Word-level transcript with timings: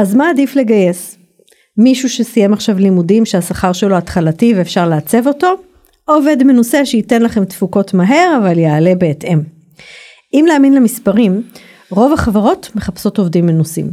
אז 0.00 0.14
מה 0.14 0.30
עדיף 0.30 0.56
לגייס? 0.56 1.18
מישהו 1.76 2.08
שסיים 2.08 2.52
עכשיו 2.52 2.78
לימודים 2.78 3.24
שהשכר 3.24 3.72
שלו 3.72 3.96
התחלתי 3.96 4.54
ואפשר 4.54 4.88
לעצב 4.88 5.26
אותו, 5.26 5.46
או 6.08 6.14
עובד 6.14 6.36
מנוסה 6.44 6.86
שייתן 6.86 7.22
לכם 7.22 7.44
תפוקות 7.44 7.94
מהר 7.94 8.38
אבל 8.38 8.58
יעלה 8.58 8.94
בהתאם. 8.94 9.40
אם 10.34 10.44
להאמין 10.48 10.74
למספרים, 10.74 11.42
רוב 11.90 12.12
החברות 12.12 12.70
מחפשות 12.74 13.18
עובדים 13.18 13.46
מנוסים. 13.46 13.90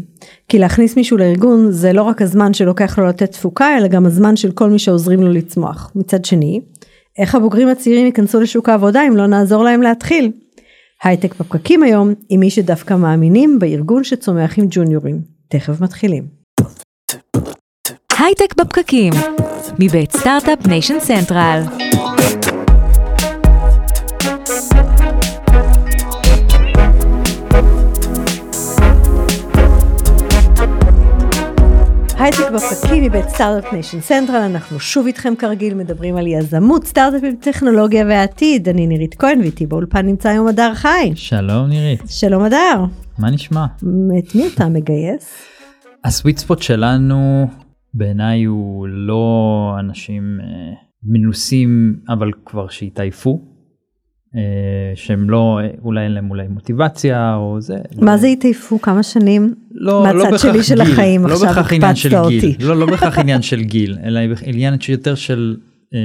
כי 0.49 0.59
להכניס 0.59 0.96
מישהו 0.96 1.17
לארגון 1.17 1.71
זה 1.71 1.94
לא 1.94 2.04
רק 2.04 2.21
הזמן 2.21 2.53
שלוקח 2.53 2.99
לו 2.99 3.08
לתת 3.08 3.31
תפוקה, 3.31 3.78
אלא 3.78 3.87
גם 3.87 4.05
הזמן 4.05 4.35
של 4.35 4.51
כל 4.51 4.69
מי 4.69 4.79
שעוזרים 4.79 5.24
לו 5.24 5.33
לצמוח. 5.33 5.92
מצד 5.96 6.26
שני, 6.26 6.62
איך 7.17 7.35
הבוגרים 7.35 7.67
הצעירים 7.67 8.05
ייכנסו 8.05 8.39
לשוק 8.39 8.69
העבודה 8.69 9.08
אם 9.08 9.17
לא 9.17 9.28
נעזור 9.28 9.63
להם 9.63 9.81
להתחיל? 9.81 10.31
הייטק 11.03 11.35
בפקקים 11.39 11.83
היום 11.83 12.13
עם 12.29 12.39
מי 12.39 12.49
שדווקא 12.49 12.94
מאמינים 12.94 13.60
בארגון 13.60 14.03
שצומח 14.03 14.60
עם 14.60 14.65
ג'וניורים. 14.69 15.37
תכף 15.50 15.82
מתחילים. 15.82 16.27
הייטק 18.20 18.55
בפקקים, 18.58 19.14
מבית 19.80 20.12
Start-Up 20.12 20.68
Nation 20.68 21.00
Central. 21.00 21.62
הייטק 32.20 32.52
בפקקים 32.55 33.04
מבית 33.04 33.30
Start-Up 33.30 33.73
Nation 33.73 34.02
Central, 34.02 34.41
אנחנו 34.41 34.80
שוב 34.80 35.05
איתכם 35.05 35.34
כרגיל 35.36 35.74
מדברים 35.74 36.18
על 36.18 36.27
יזמות, 36.27 36.86
סטארט-אפים, 36.86 37.36
טכנולוגיה 37.41 38.05
ועתיד. 38.10 38.70
אני 38.70 38.88
נירית 38.88 39.16
כהן 39.16 39.41
ואיתי 39.41 39.66
באולפן 39.66 40.05
נמצא 40.05 40.30
היום 40.30 40.48
הדר 40.48 40.74
חי. 40.76 41.12
שלום 41.16 41.68
נירית. 41.68 42.02
שלום 42.08 42.44
הדר. 42.44 43.07
מה 43.20 43.30
נשמע? 43.30 43.66
את 44.20 44.35
מי 44.35 44.48
אתה 44.55 44.70
מגייס? 44.70 45.45
ה 46.04 46.09
sweet 46.09 46.38
spot 46.38 46.62
שלנו 46.62 47.48
בעיניי 47.93 48.43
הוא 48.43 48.88
לא 48.88 49.76
אנשים 49.80 50.40
אה, 50.41 50.74
מנוסים 51.04 51.99
אבל 52.09 52.32
כבר 52.46 52.68
שהתעייפו. 52.68 53.41
אה, 54.35 54.96
שהם 54.96 55.29
לא 55.29 55.59
אולי 55.84 56.04
אין 56.04 56.12
להם 56.12 56.29
אולי 56.29 56.48
מוטיבציה 56.48 57.35
או 57.35 57.62
זה. 57.62 57.76
מה 58.01 58.12
לא... 58.12 58.18
זה 58.18 58.27
התעייפו 58.27 58.82
כמה 58.82 59.04
שנים 59.04 59.55
לא, 59.71 60.04
מהצד 60.04 60.31
לא 60.31 60.37
שלי 60.37 60.63
של 60.63 60.84
גיל, 60.84 60.91
החיים 60.91 61.27
לא 61.27 61.34
עכשיו 61.34 61.54
של 61.54 61.59
הקפצת 61.59 62.09
גיל, 62.09 62.18
אותי. 62.18 62.55
לא, 62.59 62.76
לא 62.79 62.85
בהכרח 62.85 63.20
עניין 63.20 63.41
של 63.41 63.63
גיל 63.63 63.98
אלא 64.03 64.19
עניין 64.45 64.73
יותר 64.89 65.15
של 65.15 65.57
אה, 65.93 65.99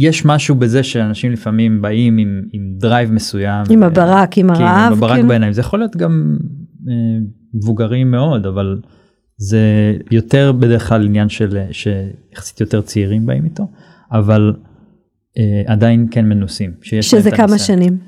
יש 0.00 0.24
משהו 0.24 0.54
בזה 0.54 0.82
שאנשים 0.82 1.32
לפעמים 1.32 1.82
באים 1.82 2.18
עם, 2.18 2.42
עם 2.52 2.72
drive 2.78 3.12
מסוים. 3.12 3.64
עם 3.70 3.82
הברק, 3.82 4.38
עם 4.38 4.54
כן, 4.54 4.62
הרעב. 4.62 4.92
עם 4.92 4.98
הברק 4.98 5.12
כאילו. 5.12 5.28
בעיניים 5.28 5.52
זה 5.52 5.60
יכול 5.60 5.78
להיות 5.78 5.96
גם 5.96 6.36
אה, 6.88 6.94
מבוגרים 7.54 8.10
מאוד 8.10 8.46
אבל 8.46 8.80
זה 9.36 9.94
יותר 10.10 10.52
בדרך 10.52 10.88
כלל 10.88 11.04
עניין 11.04 11.28
של 11.28 11.58
שיחסית 11.72 12.60
יותר 12.60 12.80
צעירים 12.80 13.26
באים 13.26 13.44
איתו 13.44 13.68
אבל 14.12 14.52
אה, 15.38 15.62
עדיין 15.66 16.06
כן 16.10 16.28
מנוסים. 16.28 16.72
שזה 16.82 17.30
כמה 17.30 17.44
הניסיון. 17.50 17.78
שנים. 17.78 17.98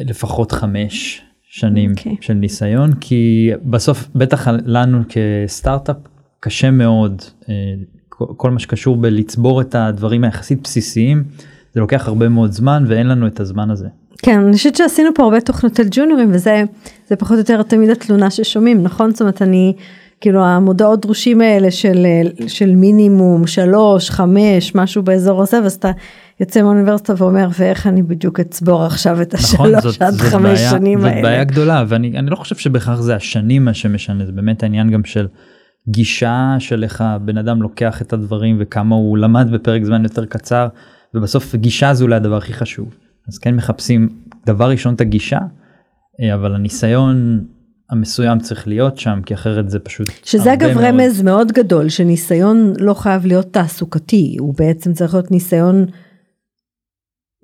לפחות 0.00 0.52
חמש 0.52 1.22
שנים 1.42 1.90
אוקיי. 1.90 2.16
של 2.20 2.34
ניסיון 2.34 2.94
כי 3.00 3.50
בסוף 3.64 4.08
בטח 4.14 4.48
לנו 4.48 5.02
כסטארט-אפ 5.08 5.96
קשה 6.40 6.70
מאוד 6.70 7.22
אה, 7.48 7.54
כל- 8.36 8.50
מה 8.50 8.58
שקשור 8.58 8.96
בלצבור 8.96 9.60
את 9.60 9.74
הדברים 9.74 10.24
היחסית 10.24 10.60
בסיסיים 10.62 11.24
זה 11.74 11.80
לוקח 11.80 12.08
הרבה 12.08 12.28
מאוד 12.28 12.52
זמן 12.52 12.84
ואין 12.88 13.08
לנו 13.08 13.26
את 13.26 13.40
הזמן 13.40 13.70
הזה. 13.70 13.86
כן, 14.18 14.40
אני 14.40 14.52
חושבת 14.52 14.76
שעשינו 14.76 15.10
פה 15.14 15.22
הרבה 15.22 15.40
תוכניות 15.40 15.80
על 15.80 15.86
ג'וניורים 15.90 16.30
וזה 16.32 16.64
זה 17.08 17.16
פחות 17.16 17.32
או 17.32 17.38
יותר 17.38 17.62
תמיד 17.62 17.90
התלונה 17.90 18.30
ששומעים, 18.30 18.82
נכון? 18.82 19.10
זאת 19.10 19.20
אומרת 19.20 19.42
אני, 19.42 19.72
כאילו 20.20 20.44
המודעות 20.44 21.00
דרושים 21.00 21.40
האלה 21.40 21.70
של, 21.70 22.06
של 22.46 22.74
מינימום 22.74 23.46
שלוש, 23.46 24.10
חמש, 24.10 24.74
משהו 24.74 25.02
באזור 25.02 25.42
הזה, 25.42 25.62
ואז 25.62 25.72
אתה 25.74 25.90
יוצא 26.40 26.62
מהאוניברסיטה 26.62 27.14
ואומר 27.16 27.48
ואיך 27.58 27.86
אני 27.86 28.02
בדיוק 28.02 28.40
אצבור 28.40 28.84
עכשיו 28.84 29.22
את 29.22 29.34
נכון 29.34 29.74
השלוש 29.74 29.96
עד 30.00 30.14
חמש 30.14 30.58
בעיה, 30.58 30.70
שנים 30.70 31.00
זאת 31.00 31.08
האלה. 31.08 31.22
בעיה 31.22 31.44
גדולה 31.44 31.84
ואני 31.88 32.18
אני 32.18 32.30
לא 32.30 32.36
חושב 32.36 32.56
שבהכרח 32.56 33.00
זה 33.00 33.14
השנים 33.14 33.64
מה 33.64 33.74
שמשנה 33.74 34.26
זה 34.26 34.32
באמת 34.32 34.62
העניין 34.62 34.90
גם 34.90 35.04
של 35.04 35.26
גישה 35.88 36.56
של 36.58 36.84
איך 36.84 37.00
הבן 37.00 37.38
אדם 37.38 37.62
לוקח 37.62 38.02
את 38.02 38.12
הדברים 38.12 38.56
וכמה 38.60 38.94
הוא 38.94 39.18
למד 39.18 39.48
בפרק 39.52 39.84
זמן 39.84 40.02
יותר 40.02 40.26
קצר 40.26 40.68
ובסוף 41.14 41.54
גישה 41.54 41.94
זה 41.94 42.04
אולי 42.04 42.16
הדבר 42.16 42.36
הכי 42.36 42.52
חשוב 42.52 42.94
אז 43.28 43.38
כן 43.38 43.56
מחפשים 43.56 44.08
דבר 44.46 44.70
ראשון 44.70 44.94
את 44.94 45.00
הגישה 45.00 45.38
אה, 46.20 46.34
אבל 46.34 46.54
הניסיון 46.54 47.44
המסוים 47.90 48.38
צריך 48.38 48.68
להיות 48.68 48.98
שם 48.98 49.20
כי 49.26 49.34
אחרת 49.34 49.70
זה 49.70 49.78
פשוט 49.78 50.08
שזה 50.24 50.52
אגב 50.52 50.72
מאוד. 50.74 50.84
רמז 50.84 51.22
מאוד 51.22 51.52
גדול 51.52 51.88
שניסיון 51.88 52.72
לא 52.78 52.94
חייב 52.94 53.26
להיות 53.26 53.52
תעסוקתי 53.52 54.36
הוא 54.40 54.54
בעצם 54.58 54.92
צריך 54.92 55.14
להיות 55.14 55.30
ניסיון 55.30 55.86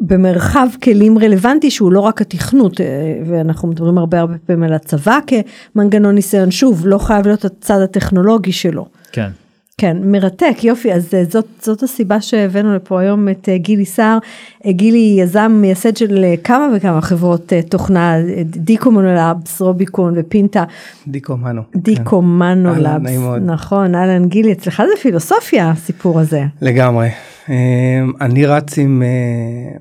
במרחב 0.01 0.69
כלים 0.83 1.19
רלוונטי 1.19 1.71
שהוא 1.71 1.93
לא 1.93 2.01
רק 2.01 2.21
התכנות 2.21 2.81
אה, 2.81 2.87
ואנחנו 3.27 3.69
מדברים 3.69 3.99
הרבה 3.99 4.21
הרבה 4.21 4.35
פעמים 4.47 4.63
על 4.63 4.73
הצבא 4.73 5.19
כמנגנון 5.27 6.15
ניסיון 6.15 6.51
שוב 6.51 6.87
לא 6.87 6.99
חייב 6.99 7.27
להיות 7.27 7.45
הצד 7.45 7.81
הטכנולוגי 7.81 8.53
שלו. 8.53 8.87
כן 9.13 9.31
כן 9.79 9.97
מרתק 10.05 10.65
יופי 10.65 10.93
אז 10.93 11.15
אה, 11.15 11.25
זאת 11.25 11.47
זאת 11.63 11.83
הסיבה 11.83 12.21
שהבאנו 12.21 12.77
לפה 12.77 13.01
היום 13.01 13.29
את 13.29 13.49
אה, 13.49 13.59
גילי 13.59 13.85
סער 13.85 14.19
גילי 14.67 15.17
יזם 15.19 15.53
מייסד 15.61 15.97
של 15.97 16.25
כמה 16.45 16.69
וכמה 16.77 17.01
חברות 17.01 17.53
תוכנה 17.69 18.17
אה, 18.17 18.43
דיקומונולאבס 18.45 19.61
רוביקון 19.61 20.15
ופינטה 20.17 20.65
דיקו 21.07 21.37
מנו. 21.37 21.63
דיקו 21.77 22.23
מנו 22.23 22.69
אהלן, 22.69 22.83
לאבס. 22.83 23.11
נכון, 23.45 23.95
אהלן 23.95 24.29
גילי, 24.29 24.53
אצלך 24.53 24.83
זה 24.87 25.03
פילוסופיה 25.03 25.71
הסיפור 25.71 26.21
הזה. 26.21 26.45
לגמרי. 26.63 27.09
אמ, 27.49 28.13
אני 28.21 28.47
רץ 28.47 28.79
עם 28.79 29.03
אה, 29.03 29.77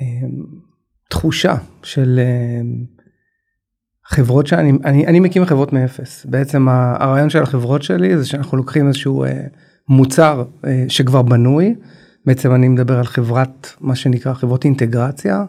אמ, 0.00 0.30
תחושה 1.10 1.54
של 1.82 2.20
אמ, 2.20 2.84
חברות 4.06 4.46
שאני 4.46 4.72
אני, 4.84 5.06
אני 5.06 5.20
מקים 5.20 5.44
חברות 5.44 5.72
מאפס. 5.72 6.26
בעצם 6.30 6.68
הרעיון 6.68 7.30
של 7.30 7.42
החברות 7.42 7.82
שלי 7.82 8.18
זה 8.18 8.26
שאנחנו 8.26 8.56
לוקחים 8.56 8.86
איזשהו 8.86 9.24
אה, 9.24 9.40
מוצר 9.88 10.44
אה, 10.66 10.84
שכבר 10.88 11.22
בנוי. 11.22 11.74
בעצם 12.26 12.54
אני 12.54 12.68
מדבר 12.68 12.98
על 12.98 13.04
חברת 13.04 13.72
מה 13.80 13.96
שנקרא 13.96 14.34
חברות 14.34 14.64
אינטגרציה. 14.64 15.44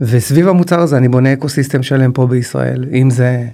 וסביב 0.00 0.48
המוצר 0.48 0.80
הזה 0.80 0.96
אני 0.96 1.08
בונה 1.08 1.32
ecosystem 1.32 1.82
שלם 1.82 2.12
פה 2.12 2.26
בישראל 2.26 2.84
אם 2.92 3.10
זה 3.10 3.48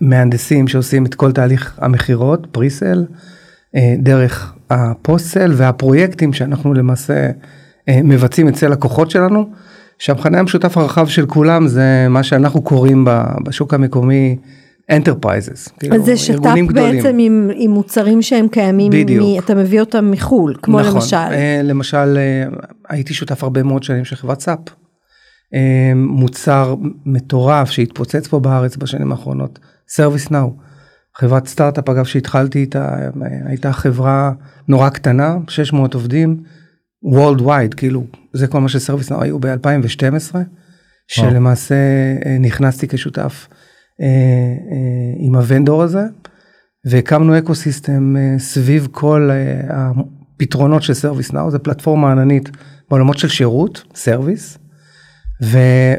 מהנדסים 0.00 0.68
שעושים 0.68 1.06
את 1.06 1.14
כל 1.14 1.32
תהליך 1.32 1.78
המכירות 1.82 2.46
presale 2.52 3.06
דרך 3.98 4.57
ה 4.70 4.78
post-sale 4.78 5.52
והפרויקטים 5.56 6.32
שאנחנו 6.32 6.74
למעשה 6.74 7.30
אה, 7.88 8.00
מבצעים 8.04 8.48
אצל 8.48 8.68
לקוחות 8.68 9.10
שלנו 9.10 9.50
שהמכנה 9.98 10.38
המשותף 10.38 10.76
הרחב 10.76 11.06
של 11.06 11.26
כולם 11.26 11.68
זה 11.68 12.06
מה 12.10 12.22
שאנחנו 12.22 12.62
קוראים 12.62 13.04
בשוק 13.44 13.74
המקומי 13.74 14.36
enterprises. 14.92 15.70
כאילו, 15.78 15.96
אז 15.96 16.04
זה 16.04 16.16
שת"פ 16.16 16.30
ארגונים 16.30 16.66
גדולים. 16.66 16.96
בעצם 16.96 17.16
עם, 17.18 17.50
עם 17.54 17.70
מוצרים 17.70 18.22
שהם 18.22 18.48
קיימים, 18.48 18.92
בדיוק. 18.92 19.26
מ, 19.26 19.38
אתה 19.38 19.54
מביא 19.54 19.80
אותם 19.80 20.10
מחו"ל, 20.10 20.54
כמו 20.62 20.80
נכון, 20.80 20.94
למשל. 20.94 21.16
אה, 21.16 21.60
למשל 21.64 22.18
אה, 22.18 22.44
הייתי 22.88 23.14
שותף 23.14 23.42
הרבה 23.42 23.62
מאוד 23.62 23.82
שנים 23.82 24.04
של 24.04 24.16
חברת 24.16 24.40
סאפ. 24.40 24.58
אה, 25.54 25.92
מוצר 25.94 26.74
מטורף 27.06 27.70
שהתפוצץ 27.70 28.26
פה 28.26 28.40
בארץ 28.40 28.76
בשנים 28.76 29.12
האחרונות, 29.12 29.58
נאו. 30.30 30.67
חברת 31.20 31.46
סטארט-אפ 31.46 31.88
אגב 31.88 32.04
שהתחלתי 32.04 32.58
איתה 32.58 32.96
הייתה 33.44 33.72
חברה 33.72 34.32
נורא 34.68 34.88
קטנה 34.88 35.36
600 35.48 35.94
עובדים 35.94 36.42
world 37.04 37.40
wide 37.40 37.74
כאילו 37.76 38.06
זה 38.32 38.46
כל 38.46 38.60
מה 38.60 38.68
ש 38.68 39.12
ServiceNow 39.12 39.22
היו 39.22 39.38
ב-2012 39.38 40.36
שלמעשה 41.08 41.74
אה, 42.26 42.36
נכנסתי 42.40 42.88
כשותף 42.88 43.48
אה, 44.00 44.06
אה, 44.06 45.14
עם 45.18 45.34
ה 45.34 45.41
vendor 45.41 45.82
הזה 45.82 46.02
והקמנו 46.86 47.38
ecosystem 47.38 48.16
אה, 48.16 48.38
סביב 48.38 48.88
כל 48.90 49.30
אה, 49.30 49.60
הפתרונות 49.70 50.82
של 50.82 50.94
ServiceNow 50.94 51.50
זה 51.50 51.58
פלטפורמה 51.58 52.12
עננית 52.12 52.50
בעולמות 52.90 53.18
של 53.18 53.28
שירות 53.28 53.84
service 53.94 54.58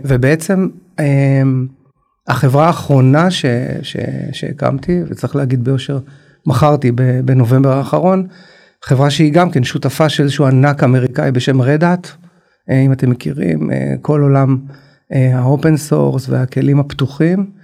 ובעצם 0.03 0.67
אה, 0.99 1.41
החברה 2.27 2.67
האחרונה 2.67 3.31
ש- 3.31 3.45
ש- 3.81 3.95
שהקמתי 4.31 5.01
וצריך 5.09 5.35
להגיד 5.35 5.63
ביושר 5.63 5.99
מכרתי 6.45 6.91
בנובמבר 7.25 7.71
האחרון 7.71 8.27
חברה 8.83 9.09
שהיא 9.09 9.33
גם 9.33 9.51
כן 9.51 9.63
שותפה 9.63 10.09
של 10.09 10.23
איזשהו 10.23 10.45
ענק 10.45 10.83
אמריקאי 10.83 11.31
בשם 11.31 11.61
Red 11.61 11.84
Hat 11.84 12.07
אם 12.71 12.91
אתם 12.91 13.09
מכירים 13.09 13.71
אה, 13.71 13.93
כל 14.01 14.21
עולם 14.21 14.57
ה 15.11 15.24
open 15.24 15.77
source 15.77 16.29
והכלים 16.29 16.79
הפתוחים. 16.79 17.59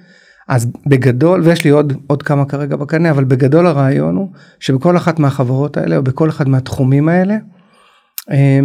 אז 0.47 0.71
בגדול 0.87 1.41
ויש 1.41 1.63
לי 1.63 1.69
עוד 1.69 1.93
עוד 2.07 2.23
כמה 2.23 2.45
כרגע 2.45 2.75
בקנה 2.75 3.11
אבל 3.11 3.23
בגדול 3.23 3.67
הרעיון 3.67 4.15
הוא 4.15 4.29
שבכל 4.59 4.97
אחת 4.97 5.19
מהחברות 5.19 5.77
האלה 5.77 5.97
או 5.97 6.03
בכל 6.03 6.29
אחד 6.29 6.49
מהתחומים 6.49 7.09
האלה 7.09 7.35
אה, 8.31 8.59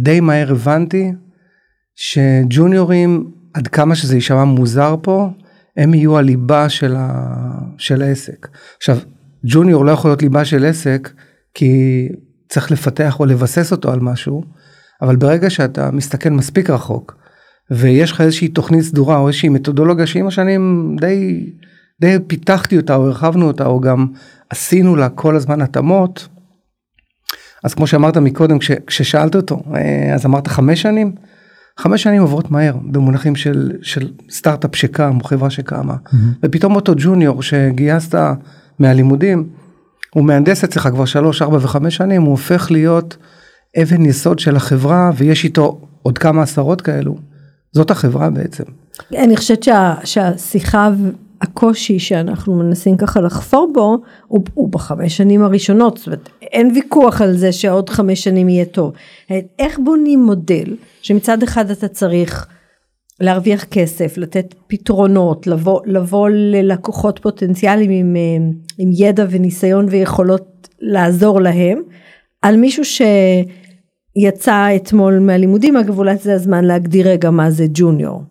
די 0.00 0.20
מהר 0.20 0.52
הבנתי 0.52 1.12
שג'וניורים 1.94 3.30
עד 3.54 3.68
כמה 3.68 3.94
שזה 3.94 4.14
יישמע 4.14 4.44
מוזר 4.44 4.96
פה 5.02 5.30
הם 5.76 5.94
יהיו 5.94 6.18
הליבה 6.18 6.68
של, 6.68 6.94
ה, 6.96 7.34
של 7.78 8.02
העסק. 8.02 8.48
עכשיו, 8.76 8.98
ג'וניור 9.44 9.84
לא 9.84 9.90
יכול 9.90 10.10
להיות 10.10 10.22
ליבה 10.22 10.44
של 10.44 10.64
עסק, 10.64 11.10
כי 11.54 12.08
צריך 12.48 12.70
לפתח 12.70 13.20
או 13.20 13.26
לבסס 13.26 13.72
אותו 13.72 13.92
על 13.92 14.00
משהו, 14.00 14.44
אבל 15.02 15.16
ברגע 15.16 15.50
שאתה 15.50 15.90
מסתכל 15.90 16.30
מספיק 16.30 16.70
רחוק, 16.70 17.16
ויש 17.70 18.12
לך 18.12 18.20
איזושהי 18.20 18.48
תוכנית 18.48 18.82
סדורה 18.82 19.16
או 19.16 19.28
איזושהי 19.28 19.48
מתודולוגיה 19.48 20.06
שעם 20.06 20.26
השנים 20.26 20.96
די, 21.00 21.50
די 22.00 22.16
פיתחתי 22.26 22.76
אותה 22.76 22.96
או 22.96 23.06
הרחבנו 23.06 23.46
אותה 23.46 23.66
או 23.66 23.80
גם 23.80 24.06
עשינו 24.50 24.96
לה 24.96 25.08
כל 25.08 25.36
הזמן 25.36 25.60
התאמות, 25.60 26.28
אז 27.64 27.74
כמו 27.74 27.86
שאמרת 27.86 28.16
מקודם 28.16 28.58
כש, 28.58 28.70
כששאלת 28.86 29.34
אותו, 29.34 29.62
אה, 29.74 30.14
אז 30.14 30.26
אמרת 30.26 30.48
חמש 30.48 30.82
שנים? 30.82 31.14
חמש 31.78 32.02
שנים 32.02 32.22
עוברות 32.22 32.50
מהר 32.50 32.76
במונחים 32.84 33.36
של, 33.36 33.72
של 33.82 34.10
סטארט-אפ 34.30 34.76
שקם 34.76 35.18
או 35.20 35.24
חברה 35.24 35.50
שקמה 35.50 35.94
mm-hmm. 35.94 36.16
ופתאום 36.42 36.74
אותו 36.74 36.92
ג'וניור 36.96 37.42
שגייסת 37.42 38.18
מהלימודים 38.78 39.48
הוא 40.14 40.24
מהנדס 40.24 40.64
אצלך 40.64 40.88
כבר 40.88 41.04
שלוש 41.04 41.42
ארבע 41.42 41.58
וחמש 41.60 41.96
שנים 41.96 42.22
הוא 42.22 42.30
הופך 42.30 42.70
להיות 42.70 43.16
אבן 43.82 44.04
יסוד 44.04 44.38
של 44.38 44.56
החברה 44.56 45.10
ויש 45.16 45.44
איתו 45.44 45.80
עוד 46.02 46.18
כמה 46.18 46.42
עשרות 46.42 46.80
כאלו 46.80 47.16
זאת 47.72 47.90
החברה 47.90 48.30
בעצם. 48.30 48.64
אני 49.18 49.36
חושבת 49.36 49.62
שה, 49.62 49.94
שהשיחה 50.04 50.90
הקושי 51.42 51.98
שאנחנו 51.98 52.54
מנסים 52.54 52.96
ככה 52.96 53.20
לחפור 53.20 53.70
בו 53.74 53.98
הוא, 54.26 54.44
הוא 54.54 54.68
בחמש 54.68 55.16
שנים 55.16 55.42
הראשונות 55.42 55.98
זאת 55.98 56.06
אומרת 56.06 56.28
אין 56.42 56.70
ויכוח 56.74 57.20
על 57.20 57.36
זה 57.36 57.52
שעוד 57.52 57.90
חמש 57.90 58.24
שנים 58.24 58.48
יהיה 58.48 58.64
טוב 58.64 58.92
איך 59.58 59.78
בונים 59.84 60.22
מודל 60.22 60.76
שמצד 61.02 61.42
אחד 61.42 61.70
אתה 61.70 61.88
צריך 61.88 62.46
להרוויח 63.20 63.64
כסף 63.64 64.18
לתת 64.18 64.54
פתרונות 64.66 65.46
לבוא 65.46 65.80
לבוא 65.86 66.28
ללקוחות 66.28 67.18
פוטנציאליים 67.18 67.90
עם, 67.90 68.16
עם 68.78 68.90
ידע 68.92 69.26
וניסיון 69.30 69.86
ויכולות 69.90 70.68
לעזור 70.80 71.40
להם 71.40 71.82
על 72.42 72.56
מישהו 72.56 72.82
שיצא 72.84 74.76
אתמול 74.76 75.18
מהלימודים 75.18 75.76
אגב 75.76 75.98
אולי 75.98 76.16
זה 76.16 76.34
הזמן 76.34 76.64
להגדיר 76.64 77.08
רגע 77.08 77.30
מה 77.30 77.50
זה 77.50 77.66
ג'וניור. 77.74 78.22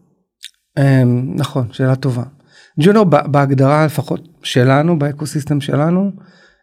אמ, 0.80 1.34
נכון 1.36 1.68
שאלה 1.72 1.96
טובה. 1.96 2.24
ג'וניור 2.80 3.06
בהגדרה 3.06 3.86
לפחות 3.86 4.28
שלנו 4.44 5.00
באקוסיסטם 5.00 5.62
שלנו 5.62 6.12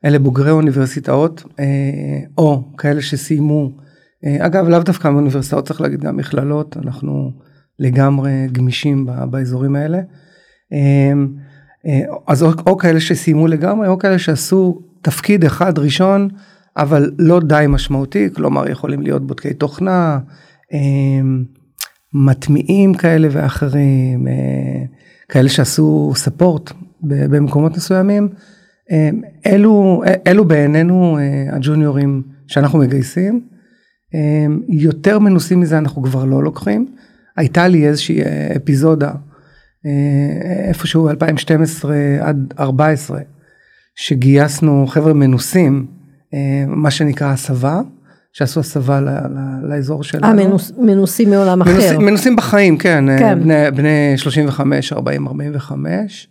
אלה 0.04 0.18
בוגרי 0.18 0.50
אוניברסיטאות 0.50 1.44
אה, 1.60 1.64
או 2.38 2.72
כאלה 2.78 3.02
שסיימו 3.02 3.70
אה, 4.24 4.46
אגב 4.46 4.68
לאו 4.68 4.78
דווקא 4.78 5.08
מאוניברסיטאות 5.08 5.66
צריך 5.66 5.80
להגיד 5.80 6.00
גם 6.00 6.16
מכללות 6.16 6.76
אנחנו 6.76 7.32
לגמרי 7.78 8.32
גמישים 8.52 9.06
באזורים 9.30 9.76
האלה 9.76 9.98
אה, 10.72 11.12
אז 12.28 12.42
או, 12.42 12.50
או 12.66 12.76
כאלה 12.76 13.00
שסיימו 13.00 13.46
לגמרי 13.46 13.88
או 13.88 13.98
כאלה 13.98 14.18
שעשו 14.18 14.80
תפקיד 15.02 15.44
אחד 15.44 15.78
ראשון 15.78 16.28
אבל 16.76 17.10
לא 17.18 17.40
די 17.40 17.64
משמעותי 17.68 18.28
כלומר 18.34 18.70
יכולים 18.70 19.02
להיות 19.02 19.26
בודקי 19.26 19.54
תוכנה 19.54 20.18
מטמיעים 22.14 22.94
כאלה 22.94 23.28
ואחרים. 23.30 24.26
כאלה 25.28 25.48
שעשו 25.48 26.12
ספורט 26.16 26.72
במקומות 27.02 27.76
מסוימים, 27.76 28.28
אה, 28.90 29.10
אלו, 29.46 30.02
אלו 30.26 30.44
בעינינו 30.44 31.18
אה, 31.18 31.56
הג'וניורים 31.56 32.22
שאנחנו 32.46 32.78
מגייסים. 32.78 33.40
אה, 34.14 34.46
יותר 34.68 35.18
מנוסים 35.18 35.60
מזה 35.60 35.78
אנחנו 35.78 36.02
כבר 36.02 36.24
לא 36.24 36.42
לוקחים. 36.42 36.86
הייתה 37.36 37.68
לי 37.68 37.88
איזושהי 37.88 38.20
אפיזודה 38.56 39.12
איפשהו 40.68 41.10
2012 41.10 41.96
עד 42.20 42.54
14 42.58 43.20
שגייסנו 43.96 44.86
חבר'ה 44.86 45.12
מנוסים 45.12 45.86
מה 46.66 46.90
שנקרא 46.90 47.32
הסבה 47.32 47.80
שעשו 48.32 48.60
הסבה 48.60 49.00
ל, 49.00 49.08
ל, 49.08 49.68
לאזור 49.68 50.02
שלנו. 50.02 50.26
אה, 50.26 50.46
מנוס, 50.46 50.72
מנוסים 50.78 51.30
מעולם 51.30 51.58
מנוס, 51.58 51.84
אחר. 51.84 51.98
מנוסים 51.98 52.36
בחיים, 52.36 52.78
כן, 52.78 53.08
אה, 53.08 53.18
כן. 53.18 53.40
בני, 53.40 53.70
בני 53.70 54.12
35, 54.16 54.92
40, 54.92 55.28
45. 55.28 56.28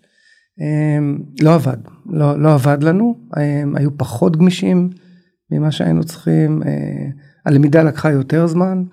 לא 1.41 1.53
עבד, 1.53 1.77
לא, 2.09 2.39
לא 2.39 2.53
עבד 2.53 2.83
לנו, 2.83 3.15
הם 3.33 3.75
היו 3.75 3.97
פחות 3.97 4.37
גמישים 4.37 4.89
ממה 5.51 5.71
שהיינו 5.71 6.03
צריכים, 6.03 6.63
אה, 6.65 7.07
הלמידה 7.45 7.83
לקחה 7.83 8.11
יותר 8.11 8.47
זמן. 8.47 8.83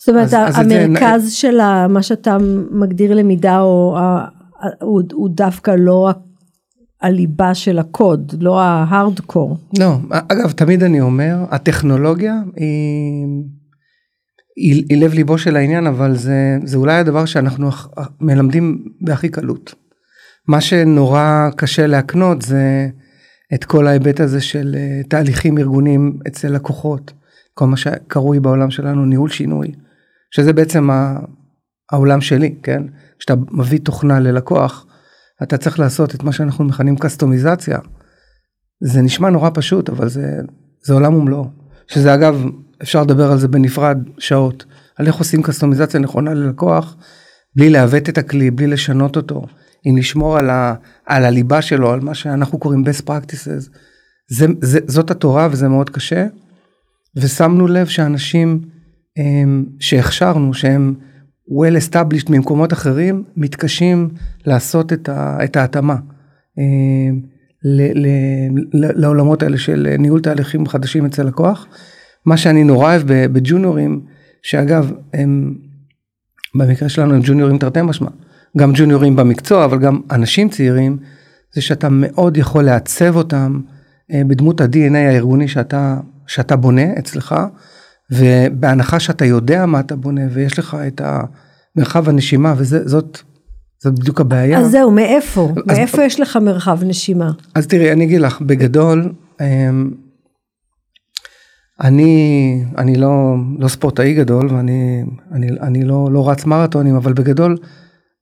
זאת 0.00 0.08
אומרת, 0.08 0.34
אז, 0.34 0.58
המרכז 0.58 1.24
זה... 1.24 1.30
של 1.30 1.58
מה 1.88 2.02
שאתה 2.02 2.36
מגדיר 2.70 3.14
למידה 3.14 3.56
הוא, 3.56 3.98
הוא, 4.80 5.02
הוא 5.12 5.28
דווקא 5.32 5.74
לא 5.78 6.10
הליבה 7.02 7.54
של 7.54 7.78
הקוד, 7.78 8.34
לא 8.40 8.60
ההארדקור. 8.60 9.58
לא, 9.78 9.96
אגב, 10.10 10.50
תמיד 10.50 10.82
אני 10.82 11.00
אומר, 11.00 11.36
הטכנולוגיה 11.50 12.34
היא, 12.56 13.26
היא, 14.56 14.84
היא 14.88 15.04
לב 15.04 15.12
ליבו 15.12 15.38
של 15.38 15.56
העניין, 15.56 15.86
אבל 15.86 16.16
זה, 16.16 16.58
זה 16.64 16.76
אולי 16.76 16.94
הדבר 16.94 17.24
שאנחנו 17.24 17.70
מלמדים 18.20 18.84
בהכי 19.00 19.28
קלות. 19.28 19.74
מה 20.48 20.60
שנורא 20.60 21.48
קשה 21.56 21.86
להקנות 21.86 22.42
זה 22.42 22.88
את 23.54 23.64
כל 23.64 23.86
ההיבט 23.86 24.20
הזה 24.20 24.40
של 24.40 24.74
אה, 24.78 25.00
תהליכים 25.08 25.58
ארגוניים 25.58 26.18
אצל 26.28 26.48
לקוחות, 26.48 27.12
כל 27.54 27.66
מה 27.66 27.76
שקרוי 27.76 28.40
בעולם 28.40 28.70
שלנו 28.70 29.04
ניהול 29.04 29.30
שינוי, 29.30 29.72
שזה 30.30 30.52
בעצם 30.52 30.88
העולם 31.92 32.20
שלי, 32.20 32.54
כן? 32.62 32.82
כשאתה 33.18 33.34
מביא 33.50 33.78
תוכנה 33.78 34.20
ללקוח, 34.20 34.86
אתה 35.42 35.58
צריך 35.58 35.78
לעשות 35.78 36.14
את 36.14 36.22
מה 36.22 36.32
שאנחנו 36.32 36.64
מכנים 36.64 36.96
קסטומיזציה. 36.96 37.78
זה 38.80 39.02
נשמע 39.02 39.30
נורא 39.30 39.50
פשוט 39.54 39.90
אבל 39.90 40.08
זה, 40.08 40.40
זה 40.84 40.94
עולם 40.94 41.14
ומלואו. 41.14 41.50
שזה 41.86 42.14
אגב 42.14 42.44
אפשר 42.82 43.02
לדבר 43.02 43.32
על 43.32 43.38
זה 43.38 43.48
בנפרד 43.48 43.98
שעות. 44.18 44.64
על 44.96 45.06
איך 45.06 45.16
עושים 45.16 45.42
קסטומיזציה 45.42 46.00
נכונה 46.00 46.34
ללקוח 46.34 46.96
בלי 47.56 47.70
לעוות 47.70 48.08
את 48.08 48.18
הכלי 48.18 48.50
בלי 48.50 48.66
לשנות 48.66 49.16
אותו. 49.16 49.46
אם 49.86 49.96
לשמור 49.96 50.38
על, 50.38 50.50
ה, 50.50 50.74
על 51.06 51.24
הליבה 51.24 51.62
שלו 51.62 51.92
על 51.92 52.00
מה 52.00 52.14
שאנחנו 52.14 52.58
קוראים 52.58 52.84
best 52.84 53.02
practices. 53.08 53.70
זה, 54.30 54.46
זה, 54.62 54.78
זאת 54.86 55.10
התורה 55.10 55.48
וזה 55.50 55.68
מאוד 55.68 55.90
קשה. 55.90 56.26
ושמנו 57.16 57.66
לב 57.66 57.86
שאנשים 57.86 58.60
הם, 59.16 59.66
שהכשרנו 59.80 60.54
שהם 60.54 60.94
well 61.50 61.92
established 61.92 62.30
ממקומות 62.30 62.72
אחרים 62.72 63.24
מתקשים 63.36 64.08
לעשות 64.46 64.92
את, 64.92 65.08
ה, 65.08 65.44
את 65.44 65.56
ההתאמה 65.56 65.96
אה, 66.58 66.64
ל, 67.64 67.82
ל, 68.00 68.06
ל, 68.72 69.00
לעולמות 69.00 69.42
האלה 69.42 69.58
של 69.58 69.94
ניהול 69.98 70.20
תהליכים 70.20 70.66
חדשים 70.66 71.06
אצל 71.06 71.22
לקוח. 71.22 71.66
מה 72.26 72.36
שאני 72.36 72.64
נורא 72.64 72.86
אוהב 72.86 73.02
בג'וניורים 73.06 74.00
שאגב 74.42 74.92
הם 75.14 75.54
במקרה 76.54 76.88
שלנו 76.88 77.14
הם 77.14 77.20
ג'וניורים 77.24 77.58
תרתי 77.58 77.82
משמע 77.82 78.08
גם 78.56 78.72
ג'וניורים 78.74 79.16
במקצוע 79.16 79.64
אבל 79.64 79.78
גם 79.78 80.00
אנשים 80.10 80.48
צעירים 80.48 80.98
זה 81.54 81.62
שאתה 81.62 81.88
מאוד 81.90 82.36
יכול 82.36 82.64
לעצב 82.64 83.16
אותם 83.16 83.60
אה, 84.12 84.22
בדמות 84.26 84.60
ה-DNA 84.60 84.96
הארגוני 84.96 85.48
שאתה 85.48 86.00
שאתה 86.26 86.56
בונה 86.56 86.98
אצלך 86.98 87.34
ובהנחה 88.10 89.00
שאתה 89.00 89.24
יודע 89.24 89.66
מה 89.66 89.80
אתה 89.80 89.96
בונה 89.96 90.22
ויש 90.30 90.58
לך 90.58 90.76
את 90.86 91.00
המרחב 91.78 92.08
הנשימה 92.08 92.54
וזאת 92.56 93.18
זאת 93.78 93.98
בדיוק 93.98 94.20
הבעיה. 94.20 94.58
אז 94.58 94.70
זהו, 94.70 94.90
מאיפה? 94.90 95.52
אז, 95.68 95.78
מאיפה 95.78 96.04
יש 96.04 96.20
לך 96.20 96.36
מרחב 96.36 96.84
נשימה? 96.84 97.30
אז 97.54 97.66
תראי, 97.66 97.92
אני 97.92 98.04
אגיד 98.04 98.20
לך, 98.20 98.40
בגדול, 98.40 99.12
אמ, 99.40 99.90
אני, 101.80 102.64
אני 102.78 102.94
לא, 102.94 103.34
לא 103.58 103.68
ספורטאי 103.68 104.14
גדול 104.14 104.54
ואני 104.54 105.04
אני, 105.32 105.46
אני 105.60 105.84
לא, 105.84 106.08
לא 106.12 106.30
רץ 106.30 106.44
מרתונים, 106.44 106.96
אבל 106.96 107.12
בגדול, 107.12 107.56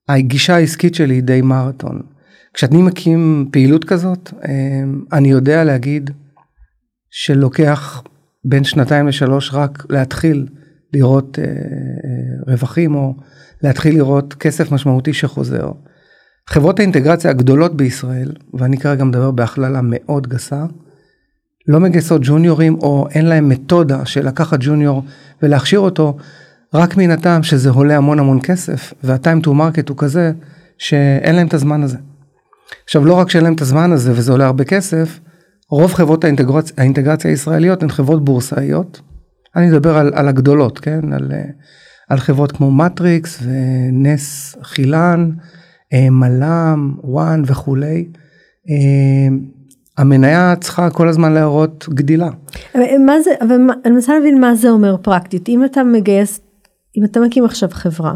הגישה 0.09 0.55
העסקית 0.55 0.95
שלי 0.95 1.15
היא 1.15 1.23
די 1.23 1.43
מרתון. 1.43 2.01
כשאני 2.55 2.83
מקים 2.83 3.49
פעילות 3.53 3.85
כזאת, 3.85 4.33
אמ, 4.49 5.05
אני 5.13 5.29
יודע 5.29 5.65
להגיד 5.65 6.11
שלוקח 7.11 8.03
בין 8.45 8.65
שנתיים 8.65 9.09
לשלוש 9.09 9.51
רק 9.55 9.87
להתחיל 9.91 10.47
לראות 10.93 11.39
אה, 11.39 11.45
אה, 11.45 12.53
רווחים 12.53 12.95
או 12.95 13.15
להתחיל 13.63 13.95
לראות 13.95 14.35
כסף 14.35 14.73
משמעותי 14.73 15.13
שחוזר. 15.13 15.71
חברות 16.49 16.79
האינטגרציה 16.79 17.31
הגדולות 17.31 17.77
בישראל, 17.77 18.33
ואני 18.55 18.79
כרגע 18.79 19.05
מדבר 19.05 19.31
בהכללה 19.31 19.81
מאוד 19.83 20.27
גסה, 20.27 20.65
לא 21.69 21.81
מגייסות 21.81 22.21
ג'וניורים 22.25 22.75
או 22.75 23.09
אין 23.11 23.27
להם 23.27 23.49
מתודה 23.49 24.07
של 24.07 24.27
לקחת 24.27 24.59
ג'וניור 24.61 25.03
ולהכשיר 25.43 25.81
אותו 25.81 26.17
רק 26.75 26.97
מן 26.97 27.11
הטעם 27.11 27.43
שזה 27.43 27.71
עולה 27.71 27.97
המון 27.97 28.19
המון 28.19 28.41
כסף 28.43 28.95
וה 29.03 29.15
time 29.15 29.41
to 29.41 29.55
market 29.55 29.89
הוא 29.89 29.97
כזה 29.97 30.33
שאין 30.79 31.35
להם 31.37 31.47
את 31.47 31.55
הזמן 31.55 31.83
הזה. 31.83 31.99
עכשיו 32.85 33.05
לא 33.05 33.15
רק 33.15 33.31
שאין 33.31 33.45
להם 33.45 33.55
את 33.55 33.61
הזמן 33.61 33.93
הזה 33.93 34.13
וזה 34.13 34.33
עולה 34.33 34.47
הרבה 34.47 34.65
כסף, 34.65 35.21
רוב 35.71 35.95
חברות 35.95 36.25
האינטגרציה, 36.25 36.75
האינטגרציה 36.79 37.31
הישראליות 37.31 37.83
הן 37.83 37.89
חברות 37.89 38.25
בורסאיות. 38.25 39.01
אני 39.57 39.67
מדבר 39.67 39.97
על, 39.97 40.13
על 40.15 40.29
הגדולות, 40.29 40.79
כן? 40.79 41.13
על, 41.13 41.33
על 42.09 42.19
חברות 42.19 42.53
כמו 42.53 42.71
מטריקס 42.71 43.43
ונס 43.43 44.57
חילן, 44.63 45.31
אה, 45.93 46.11
מל"ם, 46.11 46.95
וואן 47.05 47.43
וכולי, 47.47 48.09
אה, 48.71 49.37
המניה 49.99 50.55
צריכה 50.61 50.91
כל 50.91 51.09
הזמן 51.09 51.33
להראות 51.33 51.87
גדילה. 51.95 52.29
מה 53.07 53.21
זה, 53.25 53.31
אבל 53.41 53.57
אני 53.85 53.95
מנסה 53.95 54.15
להבין 54.15 54.41
מה 54.41 54.55
זה 54.55 54.71
אומר 54.71 54.97
פרקטית. 55.03 55.49
אם 55.49 55.65
אתה 55.65 55.85
מגייס, 55.85 56.41
אם 56.99 57.05
אתה 57.05 57.21
מקים 57.21 57.45
עכשיו 57.45 57.69
חברה, 57.73 58.15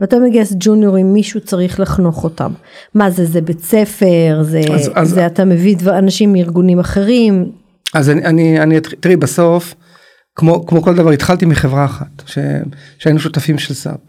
ואתה 0.00 0.16
מגייס 0.18 0.52
ג'וניורים, 0.60 1.12
מישהו 1.12 1.40
צריך 1.40 1.80
לחנוך 1.80 2.24
אותם. 2.24 2.52
מה 2.94 3.10
זה, 3.10 3.24
זה 3.24 3.40
בית 3.40 3.60
ספר, 3.60 4.40
זה, 4.42 4.60
אז- 4.74 4.90
אז- 4.94 5.08
זה 5.10 5.26
אתה 5.26 5.44
מביא 5.44 5.76
דבר, 5.76 5.98
אנשים 5.98 6.32
מארגונים 6.32 6.78
אחרים. 6.78 7.50
אז 7.94 8.10
אני, 8.10 8.24
אני, 8.24 8.60
אני 8.60 8.80
תראי 9.00 9.16
בסוף, 9.16 9.74
כמו, 10.38 10.66
כמו 10.66 10.82
כל 10.82 10.94
דבר, 10.94 11.10
התחלתי 11.10 11.46
מחברה 11.46 11.84
אחת, 11.84 12.22
ש, 12.26 12.38
שהיינו 12.98 13.18
שותפים 13.20 13.58
של 13.58 13.74
SAP, 13.74 14.00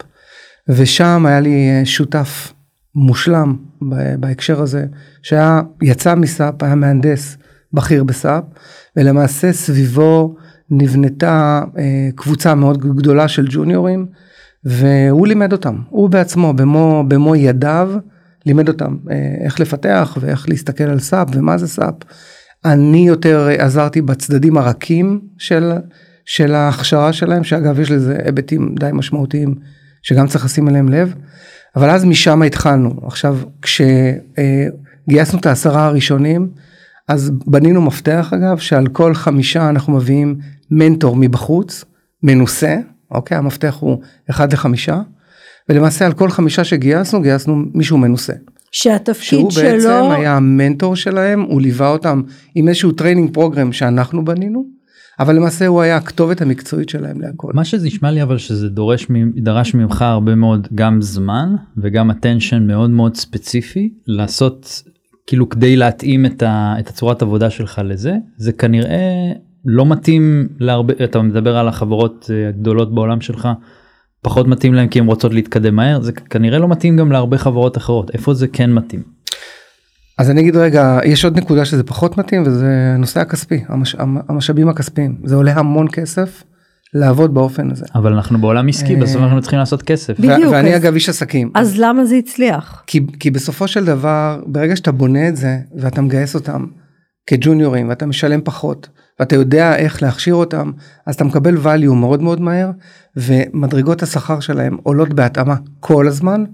ושם 0.68 1.26
היה 1.26 1.40
לי 1.40 1.68
אה, 1.70 1.82
שותף 1.84 2.52
מושלם 2.94 3.56
בהקשר 4.18 4.62
הזה, 4.62 4.86
שהיה, 5.22 5.60
יצא 5.82 6.14
מ 6.14 6.24
SAP, 6.24 6.62
היה 6.62 6.74
מהנדס 6.74 7.36
בכיר 7.72 8.04
ב 8.04 8.12
SAP, 8.12 8.44
ולמעשה 8.96 9.52
סביבו 9.52 10.34
נבנתה 10.70 11.62
אה, 11.78 12.08
קבוצה 12.14 12.54
מאוד 12.54 12.96
גדולה 12.96 13.28
של 13.28 13.46
ג'וניורים, 13.50 14.06
והוא 14.64 15.26
לימד 15.26 15.52
אותם, 15.52 15.76
הוא 15.88 16.10
בעצמו, 16.10 16.52
במו, 16.52 17.04
במו 17.08 17.36
ידיו, 17.36 17.92
לימד 18.46 18.68
אותם 18.68 18.96
אה, 19.10 19.34
איך 19.44 19.60
לפתח 19.60 20.18
ואיך 20.20 20.48
להסתכל 20.48 20.84
על 20.84 20.98
SAP 20.98 21.28
ומה 21.32 21.58
זה 21.58 21.68
SAP. 21.68 21.94
אני 22.64 23.08
יותר 23.08 23.48
עזרתי 23.58 24.00
בצדדים 24.02 24.56
הרכים 24.56 25.20
של, 25.38 25.72
של 26.24 26.54
ההכשרה 26.54 27.12
שלהם, 27.12 27.44
שאגב 27.44 27.80
יש 27.80 27.90
לזה 27.90 28.16
היבטים 28.24 28.74
די 28.78 28.90
משמעותיים 28.92 29.54
שגם 30.02 30.26
צריך 30.26 30.44
לשים 30.44 30.68
אליהם 30.68 30.88
לב, 30.88 31.14
אבל 31.76 31.90
אז 31.90 32.04
משם 32.04 32.42
התחלנו. 32.42 32.94
עכשיו, 33.06 33.38
כשגייסנו 33.62 35.38
את 35.38 35.46
העשרה 35.46 35.86
הראשונים, 35.86 36.48
אז 37.08 37.30
בנינו 37.46 37.82
מפתח 37.82 38.32
אגב, 38.34 38.58
שעל 38.58 38.86
כל 38.86 39.14
חמישה 39.14 39.68
אנחנו 39.68 39.92
מביאים 39.92 40.36
מנטור 40.70 41.16
מבחוץ, 41.16 41.84
מנוסה, 42.22 42.76
אוקיי? 43.10 43.38
המפתח 43.38 43.76
הוא 43.80 44.00
אחד 44.30 44.52
לחמישה, 44.52 45.00
ולמעשה 45.68 46.06
על 46.06 46.12
כל 46.12 46.30
חמישה 46.30 46.64
שגייסנו, 46.64 47.22
גייסנו 47.22 47.56
מישהו 47.74 47.98
מנוסה. 47.98 48.32
שהתפקיד 48.72 49.22
שהוא 49.22 49.50
שלו, 49.50 49.62
בעצם 49.62 50.10
היה 50.10 50.36
המנטור 50.36 50.96
שלהם, 50.96 51.40
הוא 51.40 51.60
ליווה 51.60 51.88
אותם 51.88 52.22
עם 52.54 52.68
איזשהו 52.68 52.92
training 52.92 53.34
program 53.34 53.72
שאנחנו 53.72 54.24
בנינו, 54.24 54.64
אבל 55.20 55.36
למעשה 55.36 55.66
הוא 55.66 55.80
היה 55.80 55.96
הכתובת 55.96 56.42
המקצועית 56.42 56.88
שלהם 56.88 57.20
להכל. 57.20 57.50
מה 57.54 57.64
שזה 57.64 57.86
נשמע 57.86 58.10
לי 58.10 58.22
אבל 58.22 58.38
שזה 58.38 58.68
דורש 58.68 59.06
דרש 59.36 59.74
ממך 59.74 60.02
הרבה 60.02 60.34
מאוד 60.34 60.68
גם 60.74 61.02
זמן 61.02 61.54
וגם 61.76 62.10
attention 62.10 62.58
מאוד 62.60 62.90
מאוד 62.90 63.16
ספציפי 63.16 63.92
לעשות 64.06 64.82
כאילו 65.26 65.48
כדי 65.48 65.76
להתאים 65.76 66.26
את, 66.26 66.42
ה, 66.42 66.74
את 66.78 66.88
הצורת 66.88 67.22
עבודה 67.22 67.50
שלך 67.50 67.80
לזה 67.84 68.16
זה 68.36 68.52
כנראה 68.52 69.32
לא 69.64 69.86
מתאים 69.86 70.48
להרבה 70.60 70.94
אתה 71.04 71.22
מדבר 71.22 71.56
על 71.56 71.68
החברות 71.68 72.30
אה, 72.34 72.48
הגדולות 72.48 72.94
בעולם 72.94 73.20
שלך 73.20 73.48
פחות 74.22 74.46
מתאים 74.46 74.74
להם 74.74 74.88
כי 74.88 74.98
הן 74.98 75.06
רוצות 75.06 75.34
להתקדם 75.34 75.76
מהר 75.76 76.00
זה 76.02 76.12
כנראה 76.12 76.58
לא 76.58 76.68
מתאים 76.68 76.96
גם 76.96 77.12
להרבה 77.12 77.38
חברות 77.38 77.76
אחרות 77.76 78.10
איפה 78.10 78.34
זה 78.34 78.48
כן 78.48 78.72
מתאים. 78.72 79.02
אז 80.20 80.30
אני 80.30 80.40
אגיד 80.40 80.56
רגע, 80.56 80.98
יש 81.04 81.24
עוד 81.24 81.38
נקודה 81.38 81.64
שזה 81.64 81.82
פחות 81.82 82.18
מתאים 82.18 82.42
וזה 82.46 82.92
הנושא 82.94 83.20
הכספי, 83.20 83.64
המש, 83.68 83.96
המשאבים 84.28 84.68
הכספיים. 84.68 85.16
זה 85.24 85.34
עולה 85.34 85.52
המון 85.52 85.86
כסף 85.92 86.44
לעבוד 86.94 87.34
באופן 87.34 87.70
הזה. 87.70 87.84
אבל 87.94 88.12
אנחנו 88.12 88.38
בעולם 88.38 88.68
עסקי 88.68 88.94
אה, 88.94 89.00
בסוף 89.00 89.22
אנחנו 89.22 89.40
צריכים 89.40 89.58
לעשות 89.58 89.82
כסף. 89.82 90.20
בדיוק, 90.20 90.52
ואני 90.52 90.76
אגב 90.76 90.94
איש 90.94 91.08
עסקים. 91.08 91.50
אז 91.54 91.78
למה 91.78 92.04
זה 92.04 92.16
הצליח? 92.16 92.82
כי, 92.86 93.00
כי 93.20 93.30
בסופו 93.30 93.68
של 93.68 93.84
דבר, 93.84 94.40
ברגע 94.46 94.76
שאתה 94.76 94.92
בונה 94.92 95.28
את 95.28 95.36
זה 95.36 95.58
ואתה 95.76 96.02
מגייס 96.02 96.34
אותם 96.34 96.66
כג'וניורים 97.26 97.88
ואתה 97.88 98.06
משלם 98.06 98.40
פחות 98.44 98.88
ואתה 99.20 99.34
יודע 99.34 99.76
איך 99.76 100.02
להכשיר 100.02 100.34
אותם, 100.34 100.70
אז 101.06 101.14
אתה 101.14 101.24
מקבל 101.24 101.56
value 101.56 101.94
מאוד 101.94 102.22
מאוד 102.22 102.40
מהר 102.40 102.70
ומדרגות 103.16 104.02
השכר 104.02 104.40
שלהם 104.40 104.76
עולות 104.82 105.14
בהתאמה 105.14 105.54
כל 105.80 106.08
הזמן, 106.08 106.44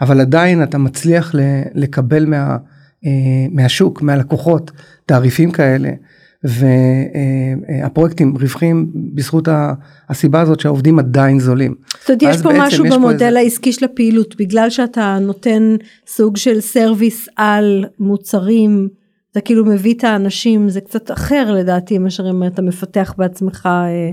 אבל 0.00 0.20
עדיין 0.20 0.62
אתה 0.62 0.78
מצליח 0.78 1.34
ל- 1.34 1.62
לקבל 1.74 2.26
מה, 2.26 2.56
מהשוק, 3.50 4.02
מהלקוחות, 4.02 4.70
תעריפים 5.06 5.50
כאלה. 5.50 5.90
והפרויקטים 7.82 8.34
רווחים 8.40 8.90
בזכות 9.14 9.48
הסיבה 10.08 10.40
הזאת 10.40 10.60
שהעובדים 10.60 10.98
עדיין 10.98 11.40
זולים. 11.40 11.74
זאת 12.00 12.10
אומרת, 12.10 12.22
יש 12.22 12.28
אז 12.36 12.42
פה 12.42 12.50
משהו 12.58 12.84
יש 12.86 12.90
פה 12.92 12.98
במודל 12.98 13.26
איזה- 13.26 13.38
העסקי 13.38 13.72
של 13.72 13.84
הפעילות, 13.84 14.34
בגלל 14.38 14.70
שאתה 14.70 15.18
נותן 15.20 15.76
סוג 16.06 16.36
של 16.36 16.60
סרוויס 16.60 17.28
על 17.36 17.84
מוצרים, 17.98 18.88
אתה 19.32 19.40
כאילו 19.40 19.64
מביא 19.64 19.94
את 19.94 20.04
האנשים, 20.04 20.68
זה 20.68 20.80
קצת 20.80 21.10
אחר 21.10 21.52
לדעתי 21.52 21.98
מאשר 21.98 22.30
אם 22.30 22.44
אתה 22.46 22.62
מפתח 22.62 23.14
בעצמך, 23.18 23.66
אה, 23.70 24.10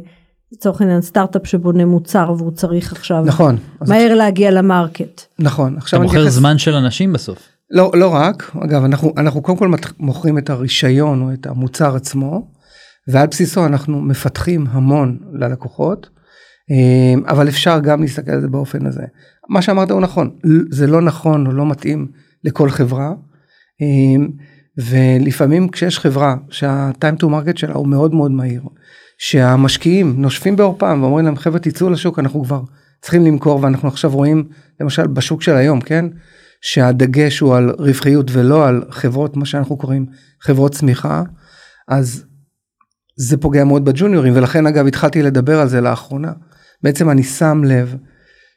לצורך 0.53 0.81
העניין 0.81 1.01
סטארט-אפ 1.01 1.47
שבונה 1.47 1.85
מוצר 1.85 2.33
והוא 2.37 2.51
צריך 2.51 2.91
עכשיו 2.91 3.23
נכון, 3.25 3.57
אז- 3.81 3.89
מהר 3.89 4.13
להגיע 4.13 4.51
למרקט. 4.51 5.21
נכון. 5.39 5.71
אתה 5.73 5.77
עכשיו 5.81 5.99
אני 5.99 6.07
מוכר 6.07 6.21
אתייחס- 6.23 6.29
זמן 6.33 6.57
של 6.57 6.73
אנשים 6.73 7.13
בסוף. 7.13 7.37
לא, 7.71 7.91
לא 7.93 8.13
רק, 8.13 8.51
אגב, 8.63 8.83
אנחנו, 8.83 9.13
אנחנו 9.17 9.41
קודם 9.41 9.57
כל 9.57 9.71
מוכרים 9.99 10.37
את 10.37 10.49
הרישיון 10.49 11.21
או 11.21 11.33
את 11.33 11.47
המוצר 11.47 11.95
עצמו, 11.95 12.51
ועל 13.07 13.27
בסיסו 13.27 13.65
אנחנו 13.65 14.01
מפתחים 14.01 14.65
המון 14.69 15.17
ללקוחות, 15.33 16.09
אה, 16.71 17.31
אבל 17.31 17.47
אפשר 17.47 17.79
גם 17.79 18.01
להסתכל 18.01 18.31
על 18.31 18.41
זה 18.41 18.47
באופן 18.47 18.85
הזה. 18.85 19.03
מה 19.49 19.61
שאמרת 19.61 19.91
הוא 19.91 20.01
נכון, 20.01 20.37
זה 20.69 20.87
לא 20.87 21.01
נכון 21.01 21.47
או 21.47 21.51
לא 21.51 21.65
מתאים 21.65 22.07
לכל 22.43 22.69
חברה, 22.69 23.13
אה, 23.81 24.25
ולפעמים 24.77 25.69
כשיש 25.69 25.99
חברה 25.99 26.35
שה-time 26.49 27.23
to 27.23 27.25
market 27.25 27.59
שלה 27.59 27.73
הוא 27.73 27.87
מאוד 27.87 28.13
מאוד 28.13 28.31
מהיר, 28.31 28.61
שהמשקיעים 29.17 30.13
נושפים 30.17 30.55
בעורפם 30.55 30.99
ואומרים 31.01 31.25
להם 31.25 31.35
חבר'ה 31.35 31.59
תצאו 31.59 31.89
לשוק 31.89 32.19
אנחנו 32.19 32.43
כבר 32.43 32.61
צריכים 33.01 33.25
למכור 33.25 33.63
ואנחנו 33.63 33.87
עכשיו 33.87 34.11
רואים 34.11 34.43
למשל 34.79 35.07
בשוק 35.07 35.41
של 35.41 35.55
היום 35.55 35.81
כן 35.81 36.05
שהדגש 36.61 37.39
הוא 37.39 37.55
על 37.55 37.69
רווחיות 37.79 38.27
ולא 38.31 38.67
על 38.67 38.83
חברות 38.89 39.37
מה 39.37 39.45
שאנחנו 39.45 39.77
קוראים 39.77 40.05
חברות 40.41 40.71
צמיחה 40.71 41.23
אז 41.87 42.25
זה 43.15 43.37
פוגע 43.37 43.63
מאוד 43.63 43.85
בג'וניורים. 43.85 44.33
ולכן 44.35 44.67
אגב 44.67 44.87
התחלתי 44.87 45.21
לדבר 45.21 45.59
על 45.59 45.67
זה 45.67 45.81
לאחרונה. 45.81 46.31
בעצם 46.83 47.09
אני 47.09 47.23
שם 47.23 47.61
לב 47.63 47.95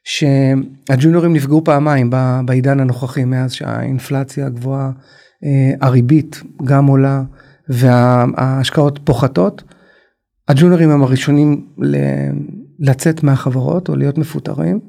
שהג'וניורים 0.05 1.33
נפגעו 1.33 1.65
פעמיים 1.65 2.11
בעידן 2.45 2.81
הנוכחי 2.81 3.25
מאז 3.25 3.53
שהאינפלציה 3.53 4.47
הגבוהה 4.47 4.91
אה, 5.45 5.87
הריבית 5.87 6.43
גם 6.65 6.87
עולה 6.87 7.23
וההשקעות 7.69 9.01
פוחתות. 9.05 9.63
הג'וניורים 10.49 10.91
הם 10.91 11.03
הראשונים 11.03 11.67
לצאת 12.79 13.23
מהחברות 13.23 13.89
או 13.89 13.97
להיות 13.97 14.19
מפוטרים 14.19 14.81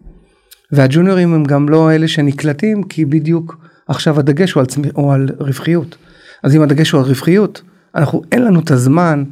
והג'וניורים 0.72 1.34
הם 1.34 1.44
גם 1.44 1.70
לא 1.70 1.92
אלה 1.92 2.08
שנקלטים 2.08 2.84
כי 2.84 3.06
בדיוק 3.06 3.58
עכשיו 3.88 4.20
הדגש 4.20 4.52
הוא 4.52 4.62
על, 4.62 4.68
צמי, 4.68 4.88
הוא 4.94 5.14
על 5.14 5.30
רווחיות. 5.40 5.98
אז 6.44 6.56
אם 6.56 6.62
הדגש 6.62 6.92
הוא 6.92 7.02
על 7.02 7.08
רווחיות 7.08 7.62
אנחנו 7.96 8.22
אין 8.32 8.44
לנו 8.46 8.60
את 8.60 8.72
הזמן 8.72 9.24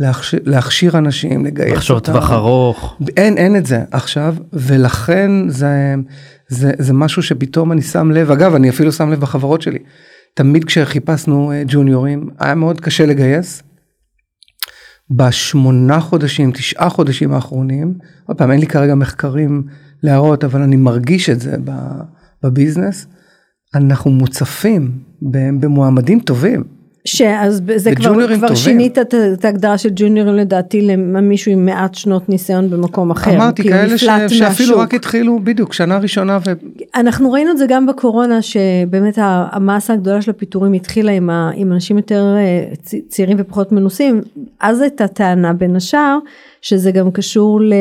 להכשיר, 0.00 0.40
להכשיר 0.44 0.98
אנשים 0.98 1.44
לגייס 1.46 1.72
לחשוב 1.72 1.94
אותם. 1.94 2.12
טווח 2.12 2.30
ארוך. 2.30 2.98
אין 3.16 3.38
אין 3.38 3.56
את 3.56 3.66
זה 3.66 3.80
עכשיו 3.90 4.34
ולכן 4.52 5.30
זה 5.48 5.94
זה 6.48 6.72
זה 6.78 6.92
משהו 6.92 7.22
שפתאום 7.22 7.72
אני 7.72 7.82
שם 7.82 8.10
לב 8.10 8.30
אגב 8.30 8.54
אני 8.54 8.70
אפילו 8.70 8.92
שם 8.92 9.12
לב 9.12 9.20
בחברות 9.20 9.62
שלי 9.62 9.78
תמיד 10.34 10.64
כשחיפשנו 10.64 11.52
אה, 11.52 11.62
ג'וניורים 11.66 12.28
היה 12.38 12.54
מאוד 12.54 12.80
קשה 12.80 13.06
לגייס. 13.06 13.62
בשמונה 15.10 16.00
חודשים 16.00 16.52
תשעה 16.52 16.88
חודשים 16.88 17.32
האחרונים 17.32 17.94
עוד 18.26 18.38
פעם 18.38 18.50
אין 18.50 18.60
לי 18.60 18.66
כרגע 18.66 18.94
מחקרים 18.94 19.62
להראות 20.02 20.44
אבל 20.44 20.62
אני 20.62 20.76
מרגיש 20.76 21.30
את 21.30 21.40
זה 21.40 21.56
בביזנס 22.42 23.06
אנחנו 23.74 24.10
מוצפים 24.10 24.90
במועמדים 25.60 26.20
טובים. 26.20 26.64
שאז 27.04 27.62
זה 27.76 27.94
כבר, 27.94 28.36
כבר. 28.36 28.54
שינית 28.54 28.98
את, 28.98 29.44
ההגדרה 29.44 29.78
של 29.78 29.88
ג'וניורים 29.96 30.34
לדעתי 30.34 30.82
למישהו 30.82 31.52
עם 31.52 31.66
מעט 31.66 31.94
שנות 31.94 32.28
ניסיון 32.28 32.70
במקום 32.70 33.10
אחר. 33.10 33.36
אמרתי 33.36 33.62
כאילו 33.62 33.76
כאלה 33.76 33.98
ש, 33.98 34.04
שאפילו. 34.38 34.78
רק 34.78 34.94
התחילו 34.94 35.38
בדיוק 35.44 35.72
שנה 35.72 35.98
ראשונה 35.98 36.38
ו... 36.46 36.52
אנחנו 36.94 37.32
ראינו 37.32 37.50
את 37.50 37.58
זה 37.58 37.66
גם 37.68 37.86
בקורונה 37.86 38.42
שבאמת 38.42 39.18
המסה 39.22 39.92
הגדולה 39.92 40.22
של 40.22 40.30
הפיטורים 40.30 40.72
התחילה 40.72 41.12
עם, 41.12 41.30
ה, 41.30 41.50
עם 41.54 41.72
אנשים 41.72 41.96
יותר 41.96 42.34
אה, 42.36 42.74
צעירים 43.08 43.36
ופחות 43.40 43.72
מנוסים 43.72 44.20
אז 44.60 44.80
הייתה 44.80 45.08
טענה 45.08 45.52
בין 45.52 45.76
השאר 45.76 46.18
שזה 46.62 46.90
גם 46.90 47.10
קשור 47.10 47.60
ל... 47.60 47.74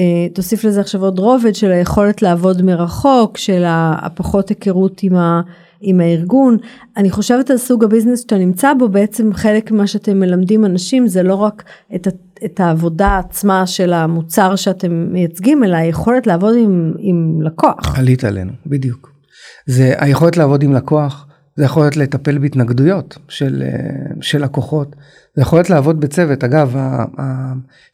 אה, 0.00 0.26
תוסיף 0.34 0.64
לזה 0.64 0.80
עכשיו 0.80 1.02
עוד 1.02 1.18
רובד 1.18 1.54
של 1.54 1.72
היכולת 1.72 2.22
לעבוד 2.22 2.62
מרחוק 2.62 3.36
של 3.36 3.64
הפחות 3.66 4.48
היכרות 4.48 5.02
עם, 5.02 5.14
ה, 5.14 5.40
עם 5.80 6.00
הארגון 6.00 6.56
אני 6.96 7.10
חושבת 7.10 7.50
על 7.50 7.56
סוג 7.56 7.84
הביזנס 7.84 8.20
שאתה 8.20 8.38
נמצא 8.38 8.72
בו 8.78 8.88
בעצם 8.88 9.32
חלק 9.32 9.70
ממה 9.70 9.86
שאתם 9.86 10.20
מלמדים 10.20 10.64
אנשים 10.64 11.06
זה 11.06 11.22
לא 11.22 11.34
רק 11.34 11.64
את, 11.94 12.08
את 12.44 12.60
העבודה 12.60 13.18
עצמה 13.18 13.66
של 13.66 13.92
המוצר 13.92 14.56
שאתם 14.56 15.12
מייצגים 15.12 15.64
אלא 15.64 15.76
היכולת 15.76 16.26
לעבוד 16.26 16.54
עם, 16.58 16.92
עם 16.98 17.42
לקוח. 17.42 17.98
עלית 17.98 18.24
עלינו 18.24 18.52
בדיוק. 18.66 19.12
זה 19.66 19.94
היכולת 19.98 20.36
לעבוד 20.36 20.62
עם 20.62 20.72
לקוח, 20.72 21.26
זה 21.56 21.64
יכולת 21.64 21.96
לטפל 21.96 22.38
בהתנגדויות 22.38 23.18
של, 23.28 23.62
אה, 23.62 24.14
של 24.20 24.44
לקוחות, 24.44 24.96
זה 25.34 25.42
יכולת 25.42 25.70
לעבוד 25.70 26.00
בצוות. 26.00 26.44
אגב, 26.44 26.76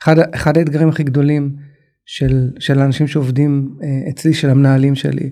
אחד, 0.02 0.16
אחד 0.34 0.58
האתגרים 0.58 0.88
הכי 0.88 1.02
גדולים 1.02 1.50
של, 2.06 2.50
של 2.58 2.78
האנשים 2.80 3.06
שעובדים 3.06 3.74
אה, 3.82 4.10
אצלי, 4.10 4.34
של 4.34 4.50
המנהלים 4.50 4.94
שלי, 4.94 5.30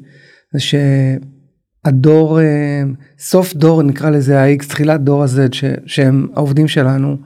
זה 0.52 0.60
שהדור, 0.60 2.40
אה, 2.40 2.82
סוף 3.18 3.54
דור 3.54 3.82
נקרא 3.82 4.10
לזה 4.10 4.40
ה-X, 4.42 4.66
תחילת 4.68 5.00
דור 5.04 5.22
ה-Z, 5.22 5.28
ש- 5.52 5.64
שהם 5.86 6.26
העובדים 6.34 6.68
שלנו, 6.68 7.16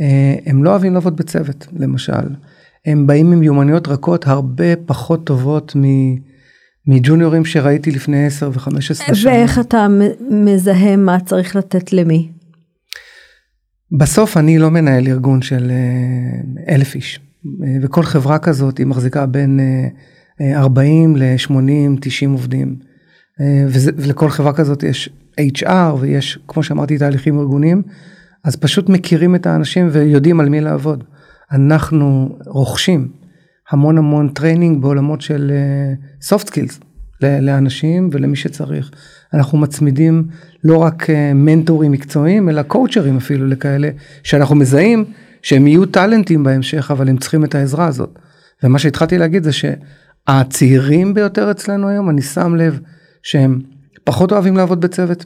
אה, 0.00 0.34
הם 0.46 0.64
לא 0.64 0.70
אוהבים 0.70 0.94
לעבוד 0.94 1.16
בצוות, 1.16 1.66
למשל. 1.76 2.12
הם 2.86 3.06
באים 3.06 3.32
עם 3.32 3.40
מיומנויות 3.40 3.88
רכות 3.88 4.26
הרבה 4.26 4.76
פחות 4.86 5.26
טובות 5.26 5.76
מ- 5.76 6.16
מג'וניורים 6.86 7.44
שראיתי 7.44 7.90
לפני 7.90 8.26
10 8.26 8.50
ו-15 8.54 8.80
שנה. 8.94 9.30
ואיך 9.32 9.58
אתה 9.58 9.86
מזהה 10.30 10.96
מה 10.96 11.20
צריך 11.20 11.56
לתת 11.56 11.92
למי? 11.92 12.28
בסוף 13.98 14.36
אני 14.36 14.58
לא 14.58 14.70
מנהל 14.70 15.06
ארגון 15.08 15.42
של 15.42 15.70
אלף 16.68 16.94
איש, 16.94 17.20
וכל 17.82 18.02
חברה 18.02 18.38
כזאת 18.38 18.78
היא 18.78 18.86
מחזיקה 18.86 19.26
בין 19.26 19.60
אה, 19.60 19.88
אה, 20.40 20.58
40 20.60 21.16
ל-80, 21.16 21.98
90 22.00 22.32
עובדים. 22.32 22.76
אה, 23.40 23.64
וזה, 23.66 23.90
ולכל 23.96 24.30
חברה 24.30 24.52
כזאת 24.52 24.82
יש 24.82 25.10
HR 25.40 25.94
ויש, 26.00 26.38
כמו 26.48 26.62
שאמרתי, 26.62 26.98
תהליכים 26.98 27.38
ארגוניים, 27.38 27.82
אז 28.44 28.56
פשוט 28.56 28.88
מכירים 28.88 29.34
את 29.34 29.46
האנשים 29.46 29.88
ויודעים 29.92 30.40
על 30.40 30.48
מי 30.48 30.60
לעבוד. 30.60 31.04
אנחנו 31.52 32.38
רוכשים 32.46 33.08
המון 33.70 33.98
המון 33.98 34.28
training 34.28 34.82
בעולמות 34.82 35.20
של 35.20 35.52
soft 36.28 36.44
skills 36.44 36.84
לאנשים 37.22 38.10
ולמי 38.12 38.36
שצריך. 38.36 38.90
אנחנו 39.34 39.58
מצמידים 39.58 40.28
לא 40.64 40.78
רק 40.78 41.10
אה, 41.10 41.32
מנטורים 41.34 41.92
מקצועיים 41.92 42.48
אלא 42.48 42.62
קואצ'רים 42.62 43.16
אפילו 43.16 43.46
לכאלה 43.46 43.90
שאנחנו 44.22 44.56
מזהים 44.56 45.04
שהם 45.42 45.66
יהיו 45.66 45.86
טאלנטים 45.86 46.44
בהמשך 46.44 46.90
אבל 46.90 47.08
הם 47.08 47.16
צריכים 47.16 47.44
את 47.44 47.54
העזרה 47.54 47.86
הזאת. 47.86 48.18
ומה 48.62 48.78
שהתחלתי 48.78 49.18
להגיד 49.18 49.42
זה 49.42 49.50
שהצעירים 49.52 51.14
ביותר 51.14 51.50
אצלנו 51.50 51.88
היום 51.88 52.10
אני 52.10 52.22
שם 52.22 52.54
לב 52.54 52.80
שהם 53.22 53.60
פחות 54.04 54.32
אוהבים 54.32 54.56
לעבוד 54.56 54.80
בצוות. 54.80 55.24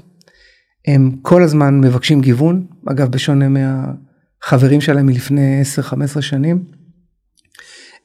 הם 0.87 1.11
כל 1.23 1.43
הזמן 1.43 1.81
מבקשים 1.81 2.21
גיוון 2.21 2.67
אגב 2.87 3.09
בשונה 3.09 3.47
מהחברים 3.49 4.81
שלהם 4.81 5.07
מלפני 5.07 5.63
10-15 6.17 6.21
שנים. 6.21 6.65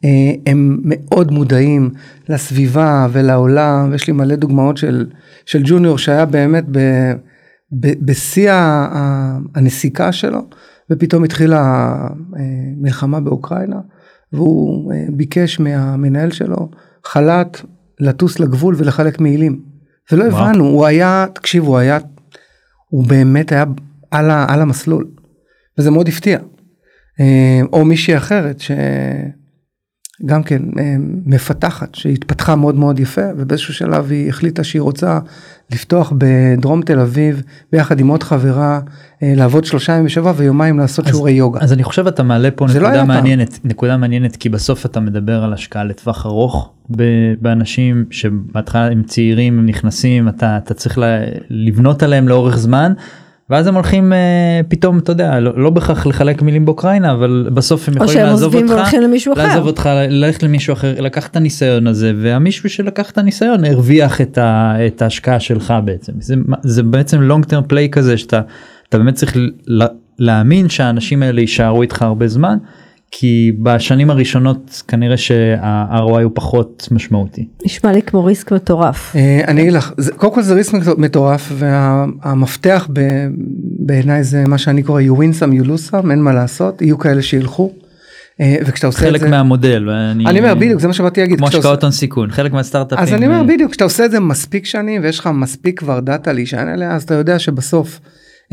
אה, 0.05 0.33
הם 0.45 0.79
מאוד 0.83 1.31
מודעים 1.31 1.89
לסביבה 2.29 3.07
ולעולם 3.11 3.89
ויש 3.91 4.07
לי 4.07 4.13
מלא 4.13 4.35
דוגמאות 4.35 4.77
של, 4.77 5.05
של 5.45 5.61
ג'וניור 5.65 5.97
שהיה 5.97 6.25
באמת 6.25 6.65
ב, 6.71 6.79
בשיא 7.71 8.51
הנסיקה 9.55 10.11
שלו 10.11 10.41
ופתאום 10.91 11.23
התחילה 11.23 11.61
המלחמה 12.35 13.19
באוקראינה 13.19 13.79
והוא 14.33 14.93
אה, 14.93 15.05
ביקש 15.09 15.59
מהמנהל 15.59 16.31
שלו 16.31 16.69
חל"ת 17.05 17.61
לטוס 17.99 18.39
לגבול 18.39 18.75
ולחלק 18.77 19.19
מעילים 19.19 19.61
ולא 20.11 20.23
וואו. 20.23 20.45
הבנו 20.45 20.65
הוא 20.65 20.85
היה 20.85 21.25
תקשיב 21.33 21.63
הוא 21.63 21.77
היה 21.77 21.97
הוא 22.89 23.07
באמת 23.07 23.51
היה 23.51 23.65
על, 24.11 24.31
ה, 24.31 24.45
על 24.49 24.61
המסלול 24.61 25.07
וזה 25.77 25.91
מאוד 25.91 26.07
הפתיע. 26.07 26.39
אה, 27.19 27.61
או 27.73 27.85
מישהי 27.85 28.17
אחרת 28.17 28.59
שגם 30.23 30.43
כן 30.43 30.61
אה, 30.79 30.95
מפתחת 31.25 31.95
שהתפתחה 31.95 32.55
מאוד 32.55 32.75
מאוד 32.75 32.99
יפה 32.99 33.21
ובאיזשהו 33.37 33.73
שלב 33.73 34.11
היא 34.11 34.29
החליטה 34.29 34.63
שהיא 34.63 34.81
רוצה 34.81 35.19
לפתוח 35.71 36.13
בדרום 36.17 36.81
תל 36.81 36.99
אביב 36.99 37.41
ביחד 37.71 37.99
עם 37.99 38.07
עוד 38.07 38.23
חברה 38.23 38.79
אה, 39.23 39.33
לעבוד 39.35 39.65
שלושה 39.65 39.93
ימים 39.93 40.05
בשבוע 40.05 40.33
ויומיים 40.35 40.79
לעשות 40.79 41.05
אז- 41.05 41.11
שיעורי 41.11 41.31
יוגה. 41.31 41.59
אז 41.61 41.73
אני 41.73 41.83
חושב 41.83 42.07
אתה 42.07 42.23
מעלה 42.23 42.51
פה 42.51 42.65
לא 42.65 42.71
נקודה 42.73 42.93
פעם. 42.95 43.07
מעניינת 43.07 43.59
נקודה 43.63 43.97
מעניינת 43.97 44.35
כי 44.35 44.49
בסוף 44.49 44.85
אתה 44.85 44.99
מדבר 44.99 45.43
על 45.43 45.53
השקעה 45.53 45.83
לטווח 45.83 46.25
ארוך 46.25 46.71
באנשים 47.41 48.05
שבהתחלה 48.11 48.85
הם 48.87 49.03
צעירים 49.03 49.59
הם 49.59 49.65
נכנסים 49.65 50.27
אתה 50.27 50.57
אתה 50.57 50.73
צריך 50.73 50.99
לבנות 51.49 52.03
עליהם 52.03 52.27
לאורך 52.27 52.57
זמן. 52.57 52.93
ואז 53.49 53.67
הם 53.67 53.75
הולכים 53.75 54.13
אה, 54.13 54.61
פתאום 54.67 54.99
אתה 54.99 55.11
יודע 55.11 55.39
לא, 55.39 55.51
לא 55.57 55.69
בהכרח 55.69 56.05
לחלק 56.05 56.41
מילים 56.41 56.65
באוקראינה 56.65 57.11
אבל 57.11 57.49
בסוף 57.53 57.87
הם 57.89 57.93
יכולים 57.97 58.19
לעזוב 58.19 58.55
אותך 58.55 58.93
למישהו 59.01 59.33
אחר. 59.33 59.47
לעזוב 59.47 59.67
אותך 59.67 59.89
ללכת 60.09 60.43
למישהו 60.43 60.73
אחר 60.73 61.01
לקח 61.01 61.27
את 61.27 61.35
הניסיון 61.35 61.87
הזה 61.87 62.13
והמישהו 62.21 62.69
שלקח 62.69 63.11
את 63.11 63.17
הניסיון 63.17 63.65
הרוויח 63.65 64.21
את, 64.21 64.37
ה, 64.37 64.75
את 64.87 65.01
ההשקעה 65.01 65.39
שלך 65.39 65.73
בעצם 65.85 66.13
זה, 66.19 66.35
זה 66.63 66.83
בעצם 66.83 67.31
long 67.31 67.45
term 67.45 67.71
play 67.71 67.89
כזה 67.91 68.17
שאתה 68.17 68.41
אתה 68.89 68.97
באמת 68.97 69.13
צריך 69.13 69.37
ל, 69.67 69.83
להאמין 70.19 70.69
שהאנשים 70.69 71.23
האלה 71.23 71.41
יישארו 71.41 71.81
איתך 71.81 72.01
הרבה 72.01 72.27
זמן 72.27 72.57
כי 73.19 73.51
בשנים 73.63 74.09
הראשונות 74.09 74.83
כנראה 74.87 75.17
שה-ROI 75.17 75.99
הוא 76.23 76.31
פחות 76.35 76.87
משמעותי. 76.91 77.47
נשמע 77.65 77.91
לי 77.91 78.01
כמו 78.01 78.25
ריסק 78.25 78.51
מטורף. 78.51 79.15
אה, 79.15 79.41
אני 79.47 79.61
אגיד 79.61 79.73
לך, 79.73 79.93
זה- 79.97 80.11
קודם 80.11 80.33
כל 80.33 80.41
זה 80.41 80.53
ריסק 80.53 80.73
מטורף 80.97 81.51
והמפתח 81.55 82.87
ב- 82.93 83.27
בעיניי 83.79 84.23
זה 84.23 84.43
מה 84.47 84.57
שאני 84.57 84.83
קורא 84.83 85.01
you 85.01 85.13
win 85.19 85.39
some 85.39 85.61
you 85.63 85.67
lose 85.67 85.91
some 85.91 86.11
אין 86.11 86.19
מה 86.21 86.33
לעשות 86.33 86.81
יהיו 86.81 86.97
כאלה 86.97 87.21
שילכו. 87.21 87.71
אה, 88.41 88.55
וכשאתה 88.65 88.87
עושה 88.87 88.99
את 88.99 89.03
חלק 89.09 89.21
זה, 89.21 89.29
מהמודל 89.29 89.89
ואני 89.89 90.25
אני 90.25 90.39
אומר 90.39 90.55
בדיוק 90.55 90.81
זה 90.81 90.87
מה 90.87 90.93
שבאתי 90.93 91.21
להגיד, 91.21 91.37
כמו 91.37 91.47
השקעות 91.47 91.83
הון 91.83 91.91
סיכון 91.91 92.31
חלק 92.31 92.53
מהסטארט-אפים. 92.53 93.03
אז 93.03 93.13
אני 93.13 93.27
אומר 93.27 93.43
בדיוק 93.43 93.71
כשאתה 93.71 93.83
עושה 93.83 94.05
את 94.05 94.11
זה 94.11 94.19
מספיק 94.19 94.65
שנים 94.65 95.01
ויש 95.03 95.19
לך 95.19 95.29
מספיק 95.33 95.79
כבר 95.79 95.99
דאטה 95.99 96.33
להישען 96.33 96.67
עליה 96.67 96.91
אז 96.95 97.03
אתה 97.03 97.13
יודע 97.13 97.39
שבסוף 97.39 97.99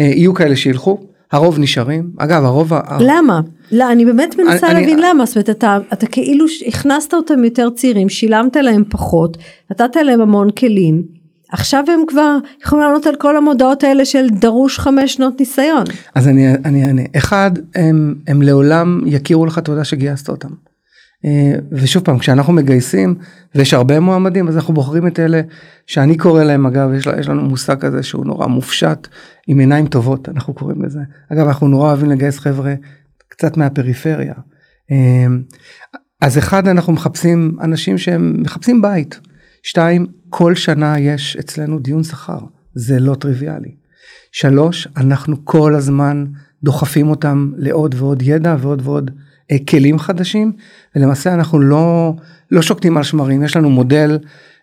אה, 0.01 0.05
יהיו 0.05 0.35
כאלה 0.35 0.57
שילכו 0.57 1.01
הרוב 1.33 1.59
נשארים 1.59 2.11
אגב 2.19 2.45
הרוב 2.45 2.73
למה? 3.01 3.41
לא, 3.73 3.93
אני 3.93 4.05
באמת 4.05 4.39
מנסה 4.39 4.67
אני- 4.71 4.81
להבין 4.81 4.99
למה, 4.99 5.27
זאת 5.27 5.37
אומרת 5.37 5.51
אתה, 5.51 5.79
אתה 5.93 6.07
כאילו 6.07 6.45
הכנסת 6.69 7.15
אותם 7.15 7.45
יותר 7.45 7.71
צעירים, 7.71 8.09
שילמת 8.09 8.57
להם 8.57 8.85
פחות, 8.91 9.39
נתת 9.71 9.97
להם 9.97 10.21
המון 10.21 10.51
כלים, 10.51 11.03
עכשיו 11.53 11.85
הם 11.89 12.01
כבר 12.07 12.37
יכולים 12.67 12.85
לענות 12.85 13.07
על 13.07 13.15
כל 13.17 13.37
המודעות 13.37 13.85
האלה 13.85 14.05
של 14.05 14.29
דרוש 14.29 14.79
חמש 14.79 15.15
שנות 15.15 15.41
ניסיון. 15.41 15.85
אז 16.15 16.29
אני 16.29 16.55
אני 16.65 16.87
אענה 16.87 17.03
אחד 17.17 17.51
הם 17.75 18.15
הם 18.29 18.43
לעולם 18.43 19.01
יכירו 19.07 19.47
לך 19.47 19.59
תודה 19.59 19.85
שגייסת 19.85 20.29
אותם. 20.29 20.49
אה, 21.25 21.53
ושוב 21.73 22.05
פעם 22.05 22.19
כשאנחנו 22.19 22.53
מגייסים 22.53 23.15
ויש 23.55 23.75
הרבה 23.75 24.01
מועמדים 24.01 24.49
אז 24.49 24.57
אנחנו 24.57 24.75
בוחרים 24.75 25.07
את 25.07 25.21
אלה 25.21 25.41
שאני 25.87 26.17
קורא 26.17 26.45
להם 26.45 26.67
אגב 26.67 26.93
יש, 26.93 27.07
יש 27.21 27.29
לנו 27.29 27.43
מושג 27.43 27.81
כזה 27.81 28.03
שהוא 28.03 28.27
נורא 28.27 28.47
מופשט 28.47 29.09
עם 29.47 29.59
עיניים 29.59 29.87
טובות 29.87 30.29
אנחנו 30.29 30.55
קוראים 30.55 30.85
לזה 30.85 31.01
אגב 31.33 31.47
אנחנו 31.47 31.69
נורא 31.69 31.89
אוהבים 31.89 32.11
לגייס 32.11 32.39
חבר'ה 32.39 32.75
קצת 33.29 33.57
מהפריפריה. 33.57 34.35
אה, 34.91 35.27
אז 36.21 36.39
אחד 36.39 36.69
אנחנו 36.69 36.93
מחפשים 36.93 37.57
אנשים 37.61 37.99
שהם 37.99 38.37
מחפשים 38.39 38.83
בית. 38.83 39.21
שתיים 39.63 40.07
כל 40.31 40.55
שנה 40.55 40.99
יש 40.99 41.37
אצלנו 41.37 41.79
דיון 41.79 42.03
שכר 42.03 42.39
זה 42.75 43.01
לא 43.01 43.15
טריוויאלי. 43.15 43.75
שלוש, 44.33 44.89
אנחנו 44.97 45.45
כל 45.45 45.75
הזמן 45.75 46.25
דוחפים 46.63 47.09
אותם 47.09 47.53
לעוד 47.57 47.95
ועוד 47.99 48.23
ידע 48.23 48.57
ועוד 48.61 48.83
ועוד 48.85 49.11
כלים 49.59 49.99
חדשים, 49.99 50.53
ולמעשה 50.97 51.35
אנחנו 51.35 51.61
לא, 51.61 52.15
לא 52.51 52.63
שוקטים 52.63 52.97
על 52.97 53.03
שמרים, 53.03 53.43
יש 53.43 53.57
לנו 53.57 53.71
מודל 53.71 54.19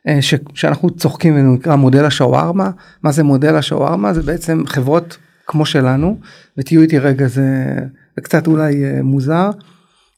אה, 0.08 0.22
ש, 0.22 0.34
שאנחנו 0.54 0.90
צוחקים 0.90 1.36
והוא 1.36 1.56
נקרא 1.56 1.76
מודל 1.76 2.06
השווארמה, 2.06 2.70
מה 3.04 3.12
זה 3.12 3.24
מודל 3.24 3.56
השווארמה? 3.56 4.14
זה 4.14 4.22
בעצם 4.22 4.64
חברות 4.68 5.18
כמו 5.48 5.66
שלנו, 5.66 6.18
ותהיו 6.58 6.82
איתי 6.82 7.00
רגע 7.00 7.28
זה, 7.28 7.76
זה 8.16 8.22
קצת 8.22 8.48
אולי 8.48 8.84
אה, 8.84 9.04
מוזר, 9.04 9.50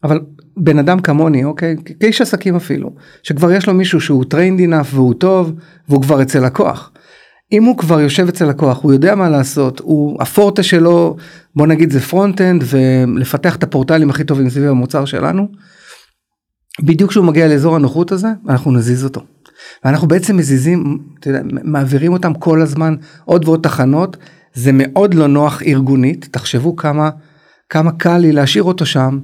אבל 0.04 0.20
בן 0.58 0.80
אדם 0.80 1.00
כמוני 1.00 1.44
אוקיי 1.44 1.76
כאיש 2.00 2.22
עסקים 2.22 2.56
אפילו 2.56 2.94
שכבר 3.24 3.52
יש 3.52 3.68
לו 3.68 3.74
מישהו 3.74 4.02
שהוא 4.02 4.26
trained 4.34 4.70
enough 4.70 4.96
והוא 4.96 5.14
טוב 5.14 5.54
והוא 5.90 6.02
כבר 6.02 6.22
אצל 6.22 6.46
לקוח. 6.46 6.92
אם 7.52 7.64
הוא 7.64 7.78
כבר 7.78 8.02
יושב 8.02 8.28
אצל 8.28 8.46
לקוח 8.46 8.82
הוא 8.82 8.94
יודע 8.94 9.16
מה 9.16 9.30
לעשות 9.30 9.80
הוא 9.80 10.22
הפורטה 10.22 10.64
שלו 10.64 11.16
בוא 11.56 11.68
נגיד 11.68 11.92
זה 11.92 12.00
front 12.00 12.42
end 12.42 12.64
ולפתח 12.66 13.56
את 13.56 13.64
הפורטלים 13.64 14.10
הכי 14.10 14.24
טובים 14.24 14.50
סביב 14.50 14.70
המוצר 14.70 15.06
שלנו. 15.06 15.48
בדיוק 16.82 17.10
כשהוא 17.10 17.26
מגיע 17.26 17.48
לאזור 17.48 17.76
הנוחות 17.76 18.12
הזה 18.12 18.28
אנחנו 18.50 18.72
נזיז 18.72 19.04
אותו. 19.04 19.22
ואנחנו 19.86 20.08
בעצם 20.08 20.38
מזיזים 20.38 21.00
אתה 21.20 21.30
יודע, 21.30 21.42
מעבירים 21.44 22.14
אותם 22.14 22.34
כל 22.34 22.62
הזמן 22.62 22.96
עוד 23.26 23.48
ועוד 23.48 23.60
תחנות 23.64 24.18
זה 24.54 24.72
מאוד 24.74 25.14
לא 25.14 25.28
נוח 25.28 25.62
ארגונית 25.64 26.28
תחשבו 26.32 26.76
כמה 26.76 27.10
כמה 27.70 27.92
קל 27.92 28.18
לי 28.18 28.32
להשאיר 28.32 28.64
אותו 28.64 28.86
שם 28.86 29.20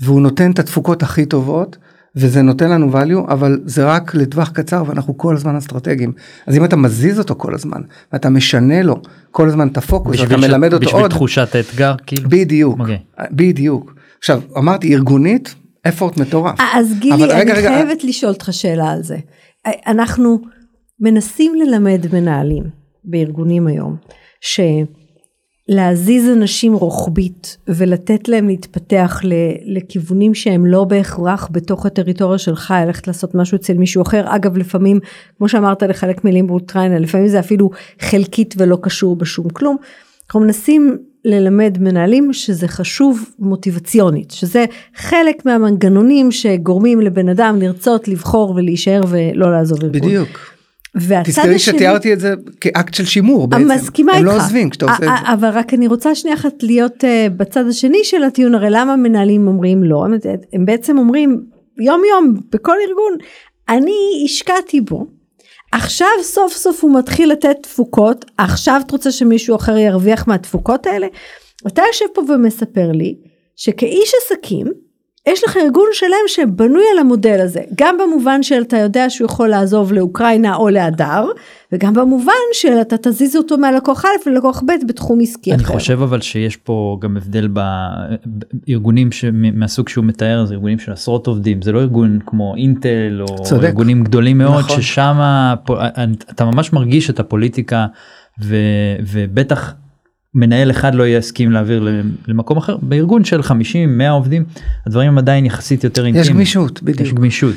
והוא 0.00 0.20
נותן 0.20 0.50
את 0.50 0.58
התפוקות 0.58 1.02
הכי 1.02 1.26
טובות 1.26 1.76
וזה 2.16 2.42
נותן 2.42 2.70
לנו 2.70 2.92
value 2.92 3.32
אבל 3.32 3.60
זה 3.64 3.84
רק 3.84 4.14
לטווח 4.14 4.48
קצר 4.48 4.84
ואנחנו 4.86 5.18
כל 5.18 5.34
הזמן 5.36 5.56
אסטרטגיים 5.56 6.12
אז 6.46 6.56
אם 6.56 6.64
אתה 6.64 6.76
מזיז 6.76 7.18
אותו 7.18 7.34
כל 7.34 7.54
הזמן 7.54 7.80
ואתה 8.12 8.30
משנה 8.30 8.82
לו 8.82 9.00
כל 9.30 9.48
הזמן 9.48 9.68
את 9.68 9.76
הפוקוס 9.76 10.20
ואתה 10.20 10.24
בשביל 10.24 10.40
ש- 10.40 10.50
מלמד 10.50 10.72
אותו 10.72 10.86
בשביל 10.86 11.02
עוד 11.02 11.10
תחושת 11.10 11.54
האתגר 11.54 11.94
כאילו. 12.06 12.28
בדיוק 12.30 12.80
אוקיי. 12.80 12.98
בדיוק 13.30 13.94
עכשיו 14.18 14.40
אמרתי 14.58 14.94
ארגונית 14.94 15.54
אפורט 15.88 16.18
מטורף 16.18 16.54
אז 16.74 16.92
גילי, 16.98 17.14
אבל 17.14 17.30
אני 17.30 17.40
רגע, 17.40 17.54
רגע, 17.54 17.68
חייבת 17.68 18.04
לשאול 18.04 18.32
אותך 18.32 18.48
שאלה 18.52 18.90
על 18.90 19.02
זה. 19.02 19.16
אנחנו 19.86 20.38
מנסים 21.00 21.52
ללמד 21.54 22.06
מנהלים 22.12 22.64
בארגונים 23.04 23.66
היום, 23.66 23.96
שלהזיז 25.70 26.28
אנשים 26.28 26.74
רוחבית 26.74 27.56
ולתת 27.68 28.28
להם 28.28 28.48
להתפתח 28.48 29.20
לכיוונים 29.64 30.34
שהם 30.34 30.66
לא 30.66 30.84
בהכרח 30.84 31.48
בתוך 31.52 31.86
הטריטוריה 31.86 32.38
שלך, 32.38 32.74
ללכת 32.86 33.06
לעשות 33.06 33.34
משהו 33.34 33.56
אצל 33.56 33.74
מישהו 33.74 34.02
אחר. 34.02 34.24
אגב, 34.26 34.56
לפעמים, 34.56 35.00
כמו 35.38 35.48
שאמרת, 35.48 35.82
לחלק 35.82 36.24
מילים 36.24 36.46
באוקראינה, 36.46 36.98
לפעמים 36.98 37.28
זה 37.28 37.40
אפילו 37.40 37.70
חלקית 38.00 38.54
ולא 38.58 38.78
קשור 38.82 39.16
בשום 39.16 39.48
כלום. 39.48 39.76
אנחנו 40.26 40.40
מנסים 40.40 40.98
ללמד 41.24 41.78
מנהלים 41.80 42.32
שזה 42.32 42.68
חשוב 42.68 43.30
מוטיבציונית, 43.38 44.30
שזה 44.30 44.64
חלק 44.96 45.46
מהמנגנונים 45.46 46.32
שגורמים 46.32 47.00
לבן 47.00 47.28
אדם 47.28 47.58
לרצות 47.60 48.08
לבחור 48.08 48.50
ולהישאר 48.50 49.00
ולא 49.08 49.52
לעזוב 49.52 49.82
ארגון. 49.82 50.00
בדיוק. 50.00 50.55
תזכרי 50.98 51.54
השני, 51.54 51.58
שתיארתי 51.58 52.12
את 52.12 52.20
זה 52.20 52.34
כאקט 52.60 52.94
של 52.94 53.04
שימור 53.04 53.48
בעצם. 53.48 53.70
מסכימה 53.70 54.12
הם 54.12 54.18
איתך. 54.18 54.28
לא 54.28 54.36
עוזבים 54.36 54.70
כשאתה 54.70 54.84
עושה 54.84 54.96
את 54.96 55.00
זה. 55.00 55.32
אבל 55.32 55.48
רק 55.48 55.74
אני 55.74 55.86
רוצה 55.86 56.14
שנייה 56.14 56.36
אחת 56.36 56.62
להיות 56.62 57.04
uh, 57.04 57.32
בצד 57.36 57.66
השני 57.68 58.04
של 58.04 58.22
הטיעון, 58.22 58.54
הרי 58.54 58.68
למה 58.70 58.96
מנהלים 58.96 59.48
אומרים 59.48 59.84
לא? 59.84 60.04
הם, 60.04 60.12
הם 60.52 60.66
בעצם 60.66 60.98
אומרים 60.98 61.42
יום 61.78 62.02
יום 62.10 62.34
בכל 62.52 62.76
ארגון, 62.88 63.12
אני 63.68 64.22
השקעתי 64.24 64.80
בו, 64.80 65.06
עכשיו 65.72 66.08
סוף 66.22 66.52
סוף 66.52 66.84
הוא 66.84 66.98
מתחיל 66.98 67.32
לתת 67.32 67.56
תפוקות, 67.62 68.24
עכשיו 68.38 68.80
את 68.86 68.90
רוצה 68.90 69.12
שמישהו 69.12 69.56
אחר 69.56 69.76
ירוויח 69.76 70.28
מהתפוקות 70.28 70.86
האלה? 70.86 71.06
אתה 71.66 71.82
יושב 71.88 72.04
פה 72.14 72.22
ומספר 72.28 72.92
לי 72.92 73.14
שכאיש 73.56 74.12
עסקים, 74.22 74.66
יש 75.26 75.44
לך 75.44 75.56
ארגון 75.56 75.86
שלם 75.92 76.26
שבנוי 76.28 76.84
על 76.92 76.98
המודל 76.98 77.40
הזה, 77.40 77.60
גם 77.74 77.96
במובן 77.98 78.42
של 78.42 78.62
אתה 78.62 78.76
יודע 78.76 79.10
שהוא 79.10 79.24
יכול 79.24 79.48
לעזוב 79.48 79.92
לאוקראינה 79.92 80.56
או 80.56 80.68
להדר, 80.68 81.26
וגם 81.72 81.94
במובן 81.94 82.32
של 82.52 82.80
אתה 82.80 82.96
תזיז 82.96 83.36
אותו 83.36 83.58
מהלקוח 83.58 84.04
א' 84.04 84.30
ללקוח 84.30 84.62
ב' 84.62 84.72
בתחום 84.88 85.18
עסקי 85.22 85.52
אני 85.54 85.62
אחר. 85.62 85.72
חושב 85.74 86.02
אבל 86.02 86.20
שיש 86.20 86.56
פה 86.56 86.98
גם 87.00 87.16
הבדל 87.16 87.48
בארגונים 88.66 89.10
מהסוג 89.54 89.88
שהוא 89.88 90.04
מתאר 90.04 90.44
זה 90.46 90.54
ארגונים 90.54 90.78
של 90.78 90.92
עשרות 90.92 91.26
עובדים 91.26 91.62
זה 91.62 91.72
לא 91.72 91.80
ארגון 91.80 92.18
כמו 92.26 92.54
אינטל 92.56 93.22
או 93.28 93.42
צודק. 93.42 93.64
ארגונים 93.64 94.04
גדולים 94.04 94.38
מאוד 94.38 94.64
נכון. 94.64 94.80
ששם 94.82 95.16
אתה 96.30 96.44
ממש 96.44 96.72
מרגיש 96.72 97.10
את 97.10 97.20
הפוליטיקה 97.20 97.86
ו, 98.42 98.56
ובטח 99.12 99.74
מנהל 100.36 100.70
אחד 100.70 100.94
לא 100.94 101.06
יסכים 101.08 101.52
להעביר 101.52 101.88
למקום 102.28 102.56
אחר 102.56 102.76
בארגון 102.82 103.24
של 103.24 103.42
50 103.42 103.98
100 103.98 104.10
עובדים 104.10 104.44
הדברים 104.86 105.08
הם 105.08 105.18
עדיין 105.18 105.46
יחסית 105.46 105.84
יותר 105.84 106.06
אינטימיים. 106.06 106.30
יש 106.30 106.34
גמישות, 106.34 106.82
בדיוק. 106.82 107.00
יש 107.00 107.12
גמישות. 107.12 107.54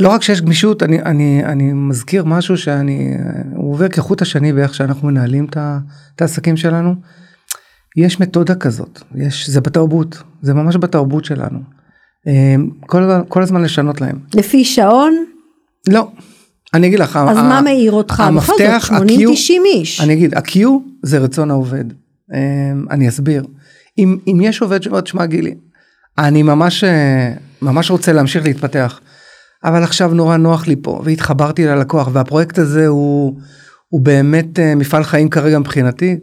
לא 0.00 0.08
רק 0.08 0.22
שיש 0.22 0.40
גמישות, 0.40 0.82
אני, 0.82 1.02
אני, 1.02 1.42
אני 1.44 1.72
מזכיר 1.72 2.24
משהו 2.24 2.56
שאני, 2.58 3.10
הוא 3.56 3.72
עובר 3.72 3.88
כחוט 3.88 4.22
השני 4.22 4.52
באיך 4.52 4.74
שאנחנו 4.74 5.08
מנהלים 5.08 5.46
את 6.14 6.22
העסקים 6.22 6.56
שלנו. 6.56 6.94
יש 7.96 8.20
מתודה 8.20 8.54
כזאת, 8.54 9.00
יש, 9.14 9.50
זה 9.50 9.60
בתרבות, 9.60 10.22
זה 10.42 10.54
ממש 10.54 10.76
בתרבות 10.76 11.24
שלנו. 11.24 11.58
אה, 12.28 12.54
כל, 12.80 13.02
כל 13.28 13.42
הזמן 13.42 13.62
לשנות 13.62 14.00
להם. 14.00 14.18
לפי 14.34 14.64
שעון, 14.64 15.14
לא, 15.88 16.08
אני 16.74 16.86
אגיד 16.86 16.98
לך, 16.98 17.16
אז 17.28 17.36
ה- 17.38 17.42
מה 17.42 17.60
מעיר 17.62 17.92
אותך? 17.92 18.22
בכל 18.36 18.40
זאת, 18.56 18.60
המפתח, 18.60 18.90
80-90 18.92 18.96
איש. 19.64 20.00
אני 20.00 20.12
אגיד, 20.12 20.34
ה-Q 20.34 20.58
זה 21.02 21.18
רצון 21.18 21.50
העובד. 21.50 21.84
אה, 22.34 22.40
אני 22.90 23.08
אסביר. 23.08 23.44
אם, 23.98 24.18
אם 24.26 24.40
יש 24.42 24.62
עובד 24.62 24.82
שאומר, 24.82 25.00
תשמע 25.00 25.26
גילי, 25.26 25.54
אני 26.18 26.42
ממש, 26.42 26.84
אה, 26.84 27.32
ממש 27.62 27.90
רוצה 27.90 28.12
להמשיך 28.12 28.44
להתפתח, 28.44 29.00
אבל 29.64 29.82
עכשיו 29.82 30.14
נורא 30.14 30.36
נוח 30.36 30.66
לי 30.66 30.76
פה, 30.82 31.02
והתחברתי 31.04 31.66
ללקוח, 31.66 32.08
והפרויקט 32.12 32.58
הזה 32.58 32.86
הוא, 32.86 33.40
הוא 33.88 34.00
באמת 34.00 34.58
אה, 34.58 34.74
מפעל 34.74 35.04
חיים 35.04 35.30
כרגע 35.30 35.58
מבחינתי, 35.58 36.16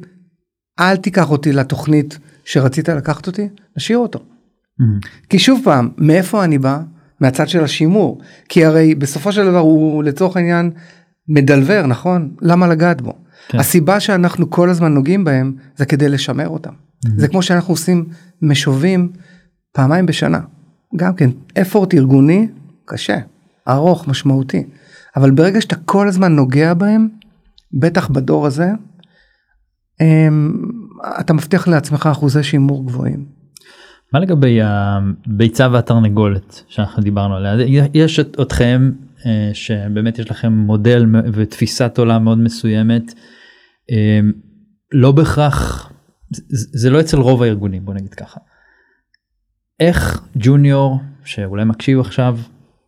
אל 0.79 0.95
תיקח 0.95 1.31
אותי 1.31 1.53
לתוכנית 1.53 2.19
שרצית 2.45 2.89
לקחת 2.89 3.27
אותי, 3.27 3.49
נשאיר 3.77 3.97
אותו. 3.97 4.19
כי 5.29 5.39
שוב 5.39 5.61
פעם, 5.63 5.89
מאיפה 5.97 6.43
אני 6.43 6.57
בא? 6.57 6.79
מהצד 7.21 7.47
של 7.47 7.63
השימור. 7.63 8.21
כי 8.49 8.65
הרי 8.65 8.95
בסופו 8.95 9.31
של 9.31 9.45
דבר 9.45 9.59
הוא 9.59 10.03
לצורך 10.03 10.37
העניין 10.37 10.71
מדלבר, 11.27 11.85
נכון? 11.87 12.35
למה 12.41 12.67
לגעת 12.67 13.01
בו? 13.01 13.13
כן. 13.47 13.59
הסיבה 13.59 13.99
שאנחנו 13.99 14.49
כל 14.49 14.69
הזמן 14.69 14.93
נוגעים 14.93 15.23
בהם 15.23 15.55
זה 15.75 15.85
כדי 15.85 16.09
לשמר 16.09 16.47
אותם. 16.47 16.73
זה 17.15 17.27
כמו 17.27 17.41
שאנחנו 17.41 17.73
עושים 17.73 18.05
משובים 18.41 19.11
פעמיים 19.73 20.05
בשנה. 20.05 20.39
גם 20.95 21.15
כן, 21.15 21.29
אפורט 21.61 21.93
ארגוני 21.93 22.47
קשה, 22.85 23.17
ארוך, 23.67 24.07
משמעותי. 24.07 24.63
אבל 25.15 25.31
ברגע 25.31 25.61
שאתה 25.61 25.75
כל 25.75 26.07
הזמן 26.07 26.35
נוגע 26.35 26.73
בהם, 26.73 27.09
בטח 27.79 28.09
בדור 28.09 28.47
הזה, 28.47 28.71
הם, 29.99 30.61
אתה 31.19 31.33
מבטיח 31.33 31.67
לעצמך 31.67 32.09
אחוזי 32.11 32.43
שימור 32.43 32.85
גבוהים. 32.85 33.25
מה 34.13 34.19
לגבי 34.19 34.59
הביצה 34.63 35.67
והתרנגולת 35.71 36.63
שאנחנו 36.67 37.03
דיברנו 37.03 37.35
עליה 37.35 37.67
יש 37.93 38.19
את 38.19 38.37
אתכם 38.41 38.91
שבאמת 39.53 40.19
יש 40.19 40.31
לכם 40.31 40.53
מודל 40.53 41.05
ותפיסת 41.33 41.97
עולם 41.97 42.23
מאוד 42.23 42.37
מסוימת 42.37 43.13
אה, 43.91 44.19
לא 44.91 45.11
בהכרח 45.11 45.91
זה 46.73 46.89
לא 46.89 46.99
אצל 46.99 47.17
רוב 47.17 47.43
הארגונים 47.43 47.85
בוא 47.85 47.93
נגיד 47.93 48.13
ככה. 48.13 48.39
איך 49.79 50.21
ג'וניור 50.35 50.99
שאולי 51.23 51.65
מקשיב 51.65 51.99
עכשיו 51.99 52.37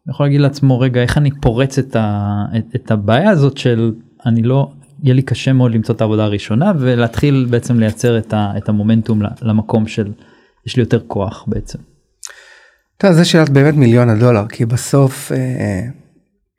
יכול 0.10 0.26
להגיד 0.26 0.42
לעצמו 0.42 0.80
רגע 0.80 1.02
איך 1.02 1.18
אני 1.18 1.32
פורץ 1.42 1.80
את, 1.80 1.96
ה, 1.96 2.46
את, 2.58 2.76
את 2.76 2.92
הבעיה 2.92 3.30
הזאת 3.30 3.58
של 3.58 3.94
אני 4.26 4.44
לא 4.44 4.72
יהיה 5.04 5.14
לי 5.14 5.22
קשה 5.22 5.54
מאוד 5.54 5.72
למצוא 5.72 5.96
את 5.96 6.02
העבודה 6.02 6.24
הראשונה 6.24 6.72
ולהתחיל 6.80 7.48
בעצם 7.50 7.80
לייצר 7.80 8.18
את, 8.18 8.34
ה, 8.34 8.54
את 8.58 8.70
המומנטום 8.70 9.22
למקום 9.42 9.88
של 9.88 10.12
יש 10.68 10.76
לי 10.76 10.82
יותר 10.82 11.00
כוח 11.08 11.46
בעצם. 11.48 11.80
אתה 12.98 13.08
יודע, 13.08 13.26
שאלת 13.26 13.50
באמת 13.50 13.74
מיליון 13.74 14.10
הדולר 14.10 14.48
כי 14.48 14.66
בסוף 14.66 15.32
אה, 15.32 15.82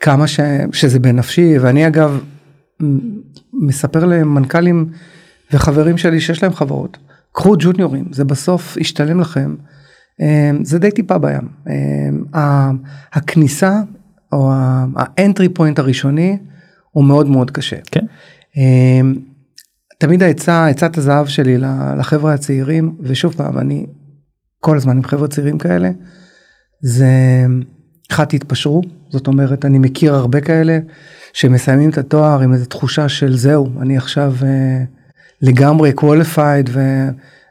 כמה 0.01 0.27
ש, 0.27 0.41
שזה 0.73 0.99
בנפשי 0.99 1.59
ואני 1.59 1.87
אגב 1.87 2.21
מספר 3.53 4.05
למנכ"לים 4.05 4.91
וחברים 5.53 5.99
שלי 5.99 6.21
שיש 6.21 6.43
להם 6.43 6.53
חברות 6.53 6.99
קחו 7.33 7.55
ג'וניורים 7.59 8.05
זה 8.13 8.25
בסוף 8.25 8.77
ישתלם 8.77 9.21
לכם 9.21 9.55
אה, 10.21 10.51
זה 10.63 10.79
די 10.79 10.91
טיפה 10.91 11.19
בים 11.19 11.49
אה, 12.35 12.71
הכניסה 13.13 13.81
או 14.33 14.53
האנטרי 14.97 15.49
פוינט 15.49 15.79
הראשוני 15.79 16.39
הוא 16.91 17.05
מאוד 17.05 17.29
מאוד 17.29 17.51
קשה. 17.51 17.77
כן. 17.91 18.07
אה, 18.59 19.01
תמיד 19.99 20.23
העצה 20.23 20.67
עצת 20.67 20.99
הזהב 20.99 21.27
שלי 21.27 21.59
לחבר'ה 21.99 22.35
הצעירים 22.35 22.97
ושוב 23.01 23.35
פעם 23.35 23.59
אני 23.59 23.87
כל 24.61 24.77
הזמן 24.77 24.97
עם 24.97 25.05
חבר'ה 25.05 25.29
צעירים 25.29 25.59
כאלה 25.59 25.91
זה 26.81 27.09
אחד 28.11 28.25
תתפשרו 28.25 28.83
זאת 29.15 29.27
אומרת 29.27 29.65
אני 29.65 29.79
מכיר 29.79 30.15
הרבה 30.15 30.41
כאלה 30.41 30.79
שמסיימים 31.33 31.91
את 31.91 31.99
התואר 31.99 32.41
עם 32.41 32.53
איזה 32.53 32.67
תחושה 32.67 33.09
של 33.09 33.37
זהו 33.37 33.69
אני 33.81 33.97
עכשיו 33.97 34.35
אה, 34.43 34.85
לגמרי 35.43 35.93
qualified 36.01 36.71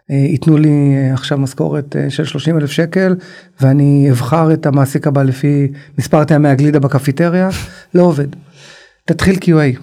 וייתנו 0.09 0.57
לי 0.57 0.95
אה, 0.95 1.13
עכשיו 1.13 1.37
משכורת 1.37 1.95
אה, 1.95 2.09
של 2.09 2.25
30 2.25 2.57
אלף 2.57 2.71
שקל 2.71 3.15
ואני 3.61 4.07
אבחר 4.11 4.53
את 4.53 4.65
המעסיק 4.65 5.07
הבא 5.07 5.23
לפי 5.23 5.67
מספר 5.97 6.23
טעמי 6.23 6.49
הגלידה 6.49 6.79
בקפיטריה 6.79 7.49
לא 7.95 8.03
עובד. 8.03 8.27
תתחיל 9.05 9.35
QA 9.35 9.79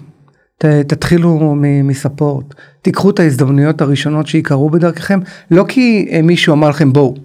ת, 0.57 0.65
תתחילו 0.65 1.55
מספורט, 1.83 2.45
תיקחו 2.81 3.09
את 3.09 3.19
ההזדמנויות 3.19 3.81
הראשונות 3.81 4.27
שיקרו 4.27 4.69
בדרככם, 4.69 5.19
לא 5.51 5.65
כי 5.67 6.07
אה, 6.11 6.21
מישהו 6.21 6.53
אמר 6.53 6.69
לכם 6.69 6.93
בואו, 6.93 7.15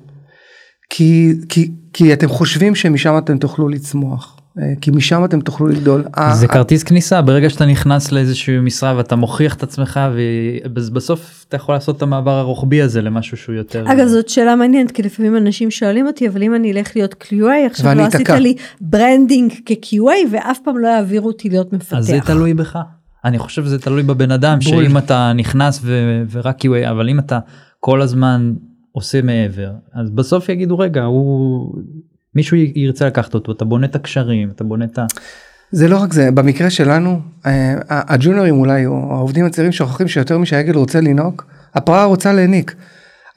כי, 0.90 1.32
כי, 1.48 1.70
כי 1.92 2.12
אתם 2.12 2.28
חושבים 2.28 2.74
שמשם 2.74 3.18
אתם 3.18 3.38
תוכלו 3.38 3.68
לצמוח, 3.68 4.35
אה, 4.35 4.35
כי 4.80 4.90
משם 4.90 5.24
אתם 5.24 5.40
תוכלו 5.40 5.66
לגדול. 5.66 6.04
זה 6.32 6.46
ה- 6.46 6.48
כרטיס 6.48 6.82
כניסה 6.82 7.22
ברגע 7.22 7.50
שאתה 7.50 7.66
נכנס 7.66 8.12
לאיזושהי 8.12 8.58
משרה 8.58 8.94
ואתה 8.96 9.16
מוכיח 9.16 9.54
את 9.54 9.62
עצמך 9.62 10.00
ובסוף 10.64 11.44
אתה 11.48 11.56
יכול 11.56 11.74
לעשות 11.74 11.96
את 11.96 12.02
המעבר 12.02 12.30
הרוחבי 12.38 12.82
הזה 12.82 13.02
למשהו 13.02 13.36
שהוא 13.36 13.54
יותר. 13.54 13.84
אגב 13.92 14.06
זאת 14.06 14.28
שאלה 14.28 14.56
מעניינת 14.56 14.90
כי 14.90 15.02
לפעמים 15.02 15.36
אנשים 15.36 15.70
שואלים 15.70 16.06
אותי 16.06 16.28
אבל 16.28 16.42
אם 16.42 16.54
אני 16.54 16.72
אלך 16.72 16.90
להיות 16.96 17.14
QA 17.22 17.66
עכשיו 17.70 17.94
לא 17.94 18.02
עשית. 18.02 18.28
לי 18.30 18.54
branding 18.80 19.52
כ-QA 19.66 20.28
ואף 20.32 20.58
פעם 20.64 20.78
לא 20.78 20.88
יעבירו 20.88 21.26
אותי 21.28 21.48
להיות 21.48 21.72
מפתח. 21.72 21.96
אז 21.96 22.06
זה 22.06 22.18
תלוי 22.26 22.54
בך. 22.54 22.78
אני 23.24 23.38
חושב 23.38 23.64
שזה 23.64 23.78
תלוי 23.78 24.02
בבן 24.02 24.30
אדם 24.30 24.58
בול. 24.70 24.84
שאם 24.84 24.98
אתה 24.98 25.32
נכנס 25.34 25.80
ו- 25.82 26.22
ורק 26.30 26.64
QA 26.64 26.90
אבל 26.90 27.08
אם 27.08 27.18
אתה 27.18 27.38
כל 27.80 28.02
הזמן 28.02 28.52
עושה 28.92 29.22
מעבר 29.22 29.70
אז 29.94 30.10
בסוף 30.10 30.48
יגידו 30.48 30.78
רגע 30.78 31.02
הוא 31.04 31.74
מישהו 32.36 32.56
ירצה 32.56 33.06
לקחת 33.06 33.34
אותו 33.34 33.52
אתה 33.52 33.64
בונה 33.64 33.86
את 33.86 33.94
הקשרים 33.94 34.50
אתה 34.50 34.64
בונה 34.64 34.84
את 34.84 34.98
ה... 34.98 35.06
זה 35.70 35.88
לא 35.88 35.96
רק 35.96 36.12
זה, 36.12 36.30
במקרה 36.30 36.70
שלנו, 36.70 37.20
אה, 37.46 37.74
הג'וניורים 37.88 38.54
אולי, 38.54 38.86
או 38.86 39.14
העובדים 39.14 39.44
הצעירים 39.44 39.72
שוכחים 39.72 40.08
שיותר 40.08 40.38
משהעגל 40.38 40.74
רוצה 40.74 41.00
לנהוג, 41.00 41.42
הפרה 41.74 42.04
רוצה 42.04 42.32
להניק. 42.32 42.74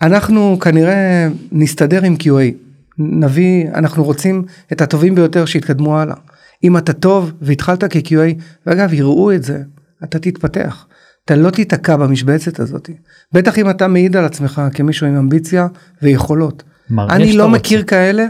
אנחנו 0.01 0.57
כנראה 0.59 1.27
נסתדר 1.51 2.03
עם 2.03 2.15
QA, 2.23 2.55
נביא, 2.97 3.67
אנחנו 3.73 4.03
רוצים 4.03 4.45
את 4.71 4.81
הטובים 4.81 5.15
ביותר 5.15 5.45
שיתקדמו 5.45 5.99
הלאה. 5.99 6.15
אם 6.63 6.77
אתה 6.77 6.93
טוב 6.93 7.31
והתחלת 7.41 7.83
כ-QA, 7.83 8.41
ואגב 8.65 8.93
יראו 8.93 9.31
את 9.31 9.43
זה, 9.43 9.61
אתה 10.03 10.19
תתפתח. 10.19 10.85
אתה 11.25 11.35
לא 11.35 11.49
תיתקע 11.49 11.95
במשבצת 11.97 12.59
הזאת. 12.59 12.89
בטח 13.33 13.57
אם 13.57 13.69
אתה 13.69 13.87
מעיד 13.87 14.17
על 14.17 14.25
עצמך 14.25 14.61
כמישהו 14.73 15.07
עם 15.07 15.15
אמביציה 15.15 15.67
ויכולות. 16.01 16.63
אני 17.09 17.33
לא 17.33 17.43
רוצה. 17.43 17.57
מכיר 17.57 17.83
כאלה 17.83 18.25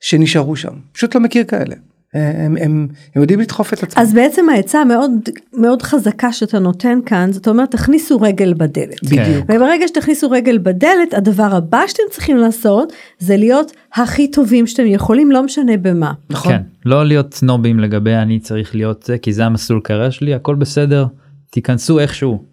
שנשארו 0.00 0.56
שם. 0.56 0.72
פשוט 0.92 1.14
לא 1.14 1.20
מכיר 1.20 1.44
כאלה. 1.44 1.74
הם, 2.14 2.56
הם, 2.56 2.88
הם 3.14 3.22
יודעים 3.22 3.40
לדחוף 3.40 3.72
את 3.72 3.82
עצמם. 3.82 4.02
אז 4.02 4.14
בעצם 4.14 4.48
העצה 4.48 4.80
המאוד 4.80 5.12
מאוד 5.54 5.82
חזקה 5.82 6.32
שאתה 6.32 6.58
נותן 6.58 6.98
כאן 7.06 7.32
זאת 7.32 7.48
אומרת 7.48 7.70
תכניסו 7.70 8.20
רגל 8.20 8.54
בדלת. 8.54 9.04
בדיוק. 9.04 9.44
וברגע 9.48 9.88
שתכניסו 9.88 10.30
רגל 10.30 10.58
בדלת 10.58 11.14
הדבר 11.14 11.54
הבא 11.54 11.82
שאתם 11.86 12.02
צריכים 12.10 12.36
לעשות 12.36 12.92
זה 13.18 13.36
להיות 13.36 13.72
הכי 13.94 14.30
טובים 14.30 14.66
שאתם 14.66 14.86
יכולים 14.86 15.30
לא 15.30 15.42
משנה 15.42 15.76
במה. 15.76 16.12
נכון. 16.30 16.52
כן, 16.52 16.62
לא 16.86 17.06
להיות 17.06 17.34
סנובים 17.34 17.80
לגבי 17.80 18.14
אני 18.14 18.40
צריך 18.40 18.74
להיות 18.74 19.02
זה 19.02 19.18
כי 19.18 19.32
זה 19.32 19.46
המסלול 19.46 19.80
קריירה 19.84 20.10
שלי 20.10 20.34
הכל 20.34 20.54
בסדר 20.54 21.06
תיכנסו 21.50 21.98
איכשהו 21.98 22.44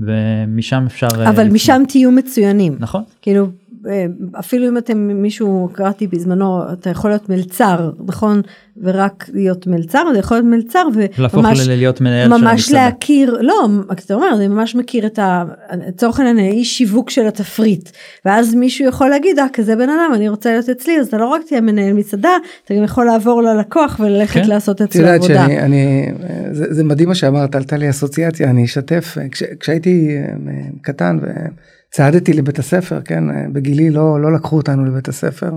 ומשם 0.00 0.84
אפשר 0.86 1.06
אה, 1.18 1.28
אבל 1.28 1.42
לצמוח. 1.42 1.54
משם 1.54 1.82
תהיו 1.88 2.10
מצוינים. 2.10 2.76
נכון 2.78 3.02
כאילו 3.22 3.48
אפילו 4.38 4.68
אם 4.68 4.78
אתם 4.78 4.98
מישהו 4.98 5.68
קראתי 5.72 6.06
בזמנו 6.06 6.62
אתה 6.72 6.90
יכול 6.90 7.10
להיות 7.10 7.28
מלצר 7.28 7.90
נכון 8.06 8.42
ורק 8.82 9.24
להיות 9.32 9.66
מלצר 9.66 10.02
זה 10.12 10.18
יכול 10.18 10.36
להיות 10.36 10.46
מלצר 10.46 10.88
וממש 10.94 11.68
להיות 11.68 12.00
מנהל 12.00 12.38
של 12.38 12.44
ממש. 12.44 12.70
להכיר 12.72 13.38
לא 13.40 13.66
אתה 14.04 14.14
אומר 14.14 14.26
אני 14.34 14.48
ממש 14.48 14.74
מכיר 14.74 15.06
את 15.06 15.18
ה... 15.18 15.44
לצורך 15.88 16.20
העניין 16.20 16.38
האיש 16.38 16.78
שיווק 16.78 17.10
של 17.10 17.26
התפריט 17.26 17.90
ואז 18.24 18.54
מישהו 18.54 18.86
יכול 18.86 19.08
להגיד 19.08 19.38
אה 19.38 19.46
כזה 19.52 19.76
בן 19.76 19.88
אדם 19.88 20.10
אני 20.14 20.28
רוצה 20.28 20.50
להיות 20.50 20.68
אצלי 20.68 21.00
אז 21.00 21.06
אתה 21.06 21.18
לא 21.18 21.26
רק 21.26 21.42
תהיה 21.48 21.60
מנהל 21.60 21.92
מסעדה 21.92 22.36
אתה 22.64 22.74
גם 22.74 22.84
יכול 22.84 23.06
לעבור 23.06 23.42
ללקוח 23.42 24.00
וללכת 24.00 24.40
כן. 24.42 24.48
לעשות 24.48 24.82
את 24.82 24.88
אצלו 24.88 25.08
עבודה. 25.08 25.34
שאני, 25.34 25.60
אני, 25.60 26.12
זה, 26.52 26.74
זה 26.74 26.84
מדהים 26.84 27.08
מה 27.08 27.14
שאמרת, 27.14 27.54
עלתה 27.54 27.76
לי 27.76 27.90
אסוציאציה, 27.90 28.50
אני 28.50 28.64
אשתף, 28.64 29.16
כש, 29.30 29.42
כשהייתי 29.60 30.16
אה, 30.16 30.52
קטן 30.82 31.18
וצעדתי 31.90 32.32
לבית 32.32 32.58
הספר, 32.58 33.00
כן, 33.04 33.52
בגילי 33.52 33.90
לא, 33.90 34.20
לא 34.20 34.32
לקחו 34.32 34.56
אותנו 34.56 34.84
לבית 34.84 35.08
הספר, 35.08 35.50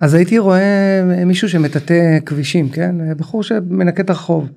אז 0.00 0.14
הייתי 0.14 0.38
רואה 0.38 1.02
מישהו 1.26 1.48
שמטאטא 1.48 2.18
כבישים, 2.26 2.68
כן, 2.68 3.16
בחור 3.16 3.42
שמנקה 3.42 4.02
את 4.02 4.10
הרחוב, 4.10 4.48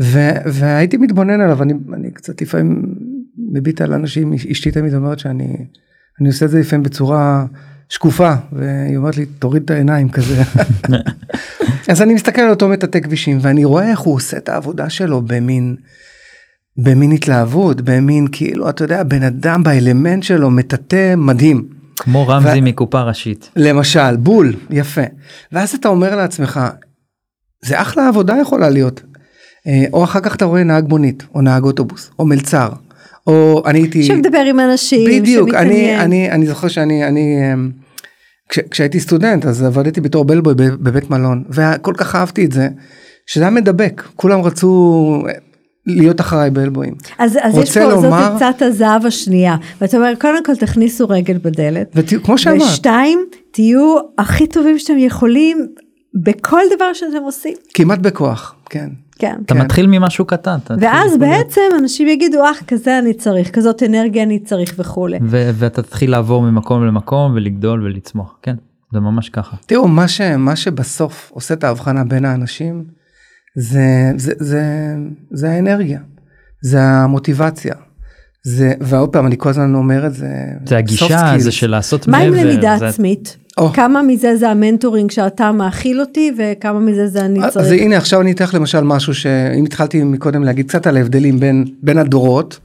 ו, 0.00 0.18
והייתי 0.46 0.96
מתבונן 0.96 1.40
עליו, 1.40 1.62
אני, 1.62 1.74
אני 1.94 2.10
קצת 2.10 2.42
לפעמים 2.42 2.82
מביט 3.52 3.80
על 3.80 3.92
אנשים, 3.92 4.32
אשתי 4.32 4.70
תמיד 4.70 4.94
אומרת 4.94 5.18
שאני 5.18 5.56
אני 6.20 6.28
עושה 6.28 6.44
את 6.44 6.50
זה 6.50 6.60
לפעמים 6.60 6.82
בצורה 6.82 7.46
שקופה, 7.88 8.34
והיא 8.52 8.96
אומרת 8.96 9.16
לי 9.16 9.26
תוריד 9.26 9.62
את 9.62 9.70
העיניים 9.70 10.08
כזה. 10.08 10.42
אז 11.90 12.02
אני 12.02 12.14
מסתכל 12.14 12.40
על 12.40 12.50
אותו 12.50 12.68
מטאטא 12.68 13.00
כבישים 13.00 13.38
ואני 13.40 13.64
רואה 13.64 13.90
איך 13.90 14.00
הוא 14.00 14.14
עושה 14.14 14.36
את 14.36 14.48
העבודה 14.48 14.90
שלו 14.90 15.22
במין 15.22 15.76
במין 16.78 17.12
התלהבות 17.12 17.80
במין 17.80 18.26
כאילו 18.32 18.68
אתה 18.68 18.84
יודע 18.84 19.02
בן 19.02 19.22
אדם 19.22 19.62
באלמנט 19.62 20.22
שלו 20.22 20.50
מטאטא 20.50 21.14
מדהים 21.16 21.68
כמו 21.96 22.28
רמזי 22.28 22.58
ו- 22.58 22.62
מקופה 22.62 23.02
ראשית. 23.02 23.50
למשל 23.56 24.16
בול 24.16 24.54
יפה 24.70 25.00
ואז 25.52 25.74
אתה 25.74 25.88
אומר 25.88 26.16
לעצמך 26.16 26.60
זה 27.64 27.80
אחלה 27.80 28.08
עבודה 28.08 28.36
יכולה 28.40 28.68
להיות 28.70 29.02
אה, 29.66 29.84
או 29.92 30.04
אחר 30.04 30.20
כך 30.20 30.34
אתה 30.34 30.44
רואה 30.44 30.64
נהג 30.64 30.88
מונית 30.88 31.26
או 31.34 31.40
נהג 31.40 31.64
אוטובוס 31.64 32.10
או 32.18 32.26
מלצר 32.26 32.68
או 33.26 33.62
אני 33.66 33.78
הייתי 33.78 34.02
שמדבר 34.02 34.38
עם 34.38 34.60
אנשים 34.60 35.20
בדיוק 35.20 35.48
אני 35.48 35.68
שמתעניין. 35.68 36.00
אני 36.00 36.30
אני 36.30 36.46
זוכר 36.46 36.68
שאני 36.68 37.04
אני 37.04 37.52
אמ, 37.52 37.70
כש, 38.48 38.58
כשהייתי 38.70 39.00
סטודנט 39.00 39.46
אז 39.46 39.62
עבדתי 39.62 40.00
בתור 40.00 40.24
בלבוי 40.24 40.54
בבית 40.54 41.10
מלון 41.10 41.44
וכל 41.50 41.92
כך 41.96 42.14
אהבתי 42.14 42.44
את 42.44 42.52
זה 42.52 42.68
שזה 43.26 43.44
היה 43.44 43.50
מדבק 43.50 44.02
כולם 44.16 44.40
רצו 44.40 45.22
להיות 45.86 46.20
אחריי 46.20 46.50
בלבויים. 46.50 46.94
אז, 47.18 47.38
אז 47.42 47.58
יש 47.58 47.78
פה, 47.78 47.84
לומר- 47.84 48.32
זאת 48.38 48.42
עצת 48.42 48.62
הזהב 48.62 49.06
השנייה. 49.06 49.56
ואתה 49.80 49.96
אומר, 49.96 50.12
קודם 50.20 50.44
כל 50.44 50.56
תכניסו 50.56 51.08
רגל 51.08 51.38
בדלת. 51.42 51.90
וכמו 51.94 52.38
שאמרת 52.38 52.62
ושתיים, 52.62 53.24
תהיו 53.50 53.96
הכי 54.18 54.46
טובים 54.46 54.78
שאתם 54.78 54.98
יכולים 54.98 55.66
בכל 56.14 56.60
דבר 56.76 56.92
שאתם 56.92 57.22
עושים. 57.24 57.54
כמעט 57.74 57.98
בכוח 57.98 58.54
כן. 58.70 58.88
כן. 59.18 59.36
אתה 59.44 59.54
כן. 59.54 59.60
מתחיל 59.60 59.86
ממשהו 59.86 60.24
קטן. 60.24 60.56
אתה 60.64 60.74
ואז 60.80 61.16
בעצם 61.16 61.60
אנשים 61.78 62.08
יגידו, 62.08 62.50
אך, 62.50 62.62
כזה 62.66 62.98
אני 62.98 63.14
צריך, 63.14 63.50
כזאת 63.50 63.82
אנרגיה 63.82 64.22
אני 64.22 64.38
צריך 64.38 64.74
וכולי. 64.78 65.18
ו- 65.22 65.50
ואתה 65.54 65.82
תתחיל 65.82 66.10
לעבור 66.10 66.42
ממקום 66.42 66.86
למקום 66.86 67.32
ולגדול 67.34 67.84
ולצמוח 67.84 68.38
כן 68.42 68.54
זה 68.92 69.00
ממש 69.00 69.28
ככה. 69.28 69.56
תראו 69.66 69.88
מה 69.88 70.08
ש, 70.08 70.20
מה 70.20 70.56
שבסוף 70.56 71.30
עושה 71.34 71.54
את 71.54 71.64
ההבחנה 71.64 72.04
בין 72.04 72.24
האנשים 72.24 72.84
זה 73.56 73.80
זה 74.16 74.32
זה 74.38 74.62
זה 75.30 75.50
האנרגיה 75.50 76.00
זה 76.62 76.82
המוטיבציה 76.82 77.74
זה 78.44 78.72
ועוד 78.80 79.08
פעם 79.08 79.26
אני 79.26 79.34
כל 79.38 79.48
הזמן 79.48 79.74
אומר 79.74 80.06
את 80.06 80.14
זה 80.14 80.28
זה 80.66 80.76
הגישה. 80.76 81.34
זה 81.38 81.52
של 81.52 81.70
לעשות 81.70 82.08
מה 82.08 82.18
עם 82.18 82.30
מעבר. 82.32 82.44
למידה 82.44 82.76
זה- 82.78 82.88
עצמית? 82.88 83.36
או. 83.58 83.68
כמה 83.72 84.02
מזה 84.02 84.36
זה 84.36 84.50
המנטורינג 84.50 85.10
שאתה 85.10 85.52
מאכיל 85.52 86.00
אותי 86.00 86.32
וכמה 86.38 86.80
מזה 86.80 87.06
זה 87.06 87.24
אני 87.24 87.44
אז 87.44 87.52
צריך? 87.52 87.82
הנה 87.82 87.96
עכשיו 87.96 88.20
אני 88.20 88.32
אתן 88.32 88.44
לך 88.44 88.54
למשל 88.54 88.80
משהו 88.80 89.14
שאם 89.14 89.64
התחלתי 89.64 90.04
מקודם 90.04 90.44
להגיד 90.44 90.68
קצת 90.68 90.86
על 90.86 90.96
ההבדלים 90.96 91.40
בין 91.40 91.64
בין 91.82 91.98
הדורות 91.98 92.58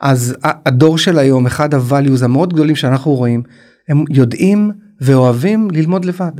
אז 0.00 0.34
הדור 0.42 0.98
של 0.98 1.18
היום 1.18 1.46
אחד 1.46 1.74
הvalues 1.74 2.24
המאוד 2.24 2.52
גדולים 2.54 2.76
שאנחנו 2.76 3.14
רואים 3.14 3.42
הם 3.88 4.04
יודעים 4.10 4.70
ואוהבים 5.00 5.68
ללמוד 5.72 6.04
לבד. 6.04 6.32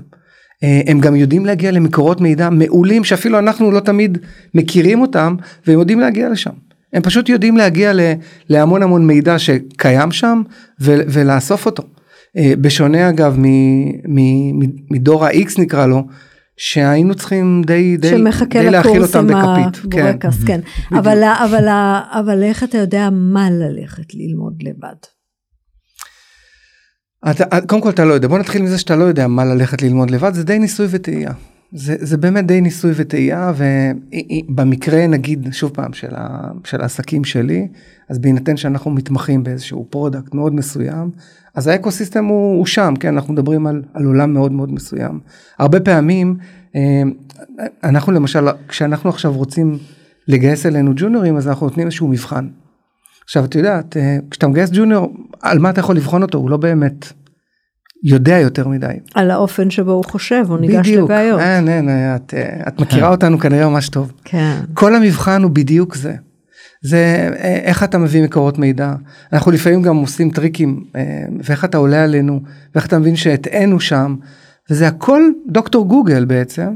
אה, 0.64 0.80
הם 0.86 1.00
גם 1.00 1.16
יודעים 1.16 1.46
להגיע 1.46 1.70
למקורות 1.70 2.20
מידע 2.20 2.50
מעולים 2.50 3.04
שאפילו 3.04 3.38
אנחנו 3.38 3.70
לא 3.70 3.80
תמיד 3.80 4.18
מכירים 4.54 5.00
אותם 5.00 5.36
והם 5.66 5.78
יודעים 5.78 6.00
להגיע 6.00 6.28
לשם. 6.28 6.50
הם 6.92 7.02
פשוט 7.02 7.28
יודעים 7.28 7.56
להגיע 7.56 7.92
ל- 7.92 8.12
להמון 8.48 8.82
המון 8.82 9.06
מידע 9.06 9.38
שקיים 9.38 10.10
שם 10.12 10.42
ו- 10.80 11.00
ולאסוף 11.08 11.66
אותו. 11.66 11.82
אה, 12.36 12.52
בשונה 12.60 13.08
אגב 13.08 13.36
מ- 13.38 13.44
מ- 14.14 14.58
מ- 14.64 14.72
מדור 14.90 15.24
ה-X 15.26 15.60
נקרא 15.60 15.86
לו 15.86 16.02
שהיינו 16.56 17.14
צריכים 17.14 17.62
די 17.66 17.96
די, 17.96 18.08
שמחכה 18.08 18.44
די 18.62 18.70
לקורס 18.70 19.16
אותם 19.16 19.30
עם 19.36 19.62
בכפית. 19.66 19.90
כן. 19.92 20.06
הבורקס, 20.06 20.44
כן. 20.44 20.60
אבל, 20.92 21.22
אבל, 21.44 21.68
אבל 22.20 22.42
איך 22.42 22.64
אתה 22.64 22.78
יודע 22.78 23.08
מה 23.12 23.50
ללכת 23.50 24.14
ללמוד 24.14 24.54
לבד? 24.62 24.96
אתה, 27.30 27.60
קודם 27.66 27.82
כל 27.82 27.90
אתה 27.90 28.04
לא 28.04 28.12
יודע 28.12 28.28
בוא 28.28 28.38
נתחיל 28.38 28.62
מזה 28.62 28.78
שאתה 28.78 28.96
לא 28.96 29.04
יודע 29.04 29.26
מה 29.26 29.44
ללכת 29.44 29.82
ללמוד 29.82 30.10
לבד 30.10 30.34
זה 30.34 30.44
די 30.44 30.58
ניסוי 30.58 30.86
וטעייה. 30.90 31.32
זה, 31.72 31.96
זה 31.98 32.16
באמת 32.16 32.46
די 32.46 32.60
ניסוי 32.60 32.92
וטעייה 32.94 33.52
ובמקרה 33.56 35.06
נגיד 35.06 35.48
שוב 35.52 35.70
פעם 35.74 35.92
של, 35.92 36.14
ה, 36.16 36.50
של 36.64 36.80
העסקים 36.80 37.24
שלי 37.24 37.68
אז 38.08 38.18
בהינתן 38.18 38.56
שאנחנו 38.56 38.90
מתמחים 38.90 39.44
באיזשהו 39.44 39.86
product 39.90 40.34
מאוד 40.34 40.54
מסוים 40.54 41.10
אז 41.54 41.66
האקוסיסטם 41.66 42.24
הוא, 42.24 42.58
הוא 42.58 42.66
שם 42.66 42.94
כן 43.00 43.14
אנחנו 43.14 43.32
מדברים 43.32 43.66
על, 43.66 43.82
על 43.94 44.04
עולם 44.04 44.32
מאוד 44.32 44.52
מאוד 44.52 44.72
מסוים. 44.72 45.20
הרבה 45.58 45.80
פעמים 45.80 46.36
אה, 46.76 47.02
אנחנו 47.84 48.12
למשל 48.12 48.46
כשאנחנו 48.68 49.10
עכשיו 49.10 49.32
רוצים 49.32 49.78
לגייס 50.28 50.66
אלינו 50.66 50.92
ג'וניורים 50.96 51.36
אז 51.36 51.48
אנחנו 51.48 51.66
נותנים 51.66 51.86
איזשהו 51.86 52.08
מבחן. 52.08 52.46
עכשיו 53.26 53.44
את 53.44 53.54
יודעת 53.54 53.96
אה, 53.96 54.18
כשאתה 54.30 54.48
מגייס 54.48 54.70
ג'וניור 54.72 55.14
על 55.42 55.58
מה 55.58 55.70
אתה 55.70 55.80
יכול 55.80 55.96
לבחון 55.96 56.22
אותו 56.22 56.38
הוא 56.38 56.50
לא 56.50 56.56
באמת 56.56 57.12
יודע 58.04 58.38
יותר 58.38 58.68
מדי. 58.68 58.86
על 59.14 59.30
האופן 59.30 59.70
שבו 59.70 59.92
הוא 59.92 60.04
חושב, 60.04 60.44
הוא 60.48 60.58
ניגש 60.58 60.88
בדיוק. 60.88 61.10
לבעיות. 61.10 61.40
אין, 61.40 61.68
אין, 61.68 61.88
את, 61.88 62.34
אה, 62.34 62.68
את 62.68 62.80
מכירה 62.80 63.10
אותנו 63.10 63.38
כנראה 63.38 63.68
ממש 63.68 63.88
טוב. 63.88 64.12
כן. 64.24 64.60
כל 64.74 64.94
המבחן 64.94 65.42
הוא 65.42 65.50
בדיוק 65.50 65.94
זה. 65.94 66.14
זה 66.82 67.30
אה, 67.38 67.60
איך 67.62 67.82
אתה 67.82 67.98
מביא 67.98 68.22
מקורות 68.22 68.58
מידע. 68.58 68.94
אנחנו 69.32 69.50
לפעמים 69.50 69.82
גם 69.82 69.96
עושים 69.96 70.30
טריקים 70.30 70.84
ואיך 71.42 71.64
אתה 71.64 71.78
עולה 71.78 72.04
עלינו 72.04 72.40
ואיך 72.74 72.86
אתה 72.86 72.98
מבין 72.98 73.16
שהטענו 73.16 73.80
שם 73.80 74.16
וזה 74.70 74.88
הכל 74.88 75.22
דוקטור 75.48 75.88
גוגל 75.88 76.24
בעצם 76.24 76.68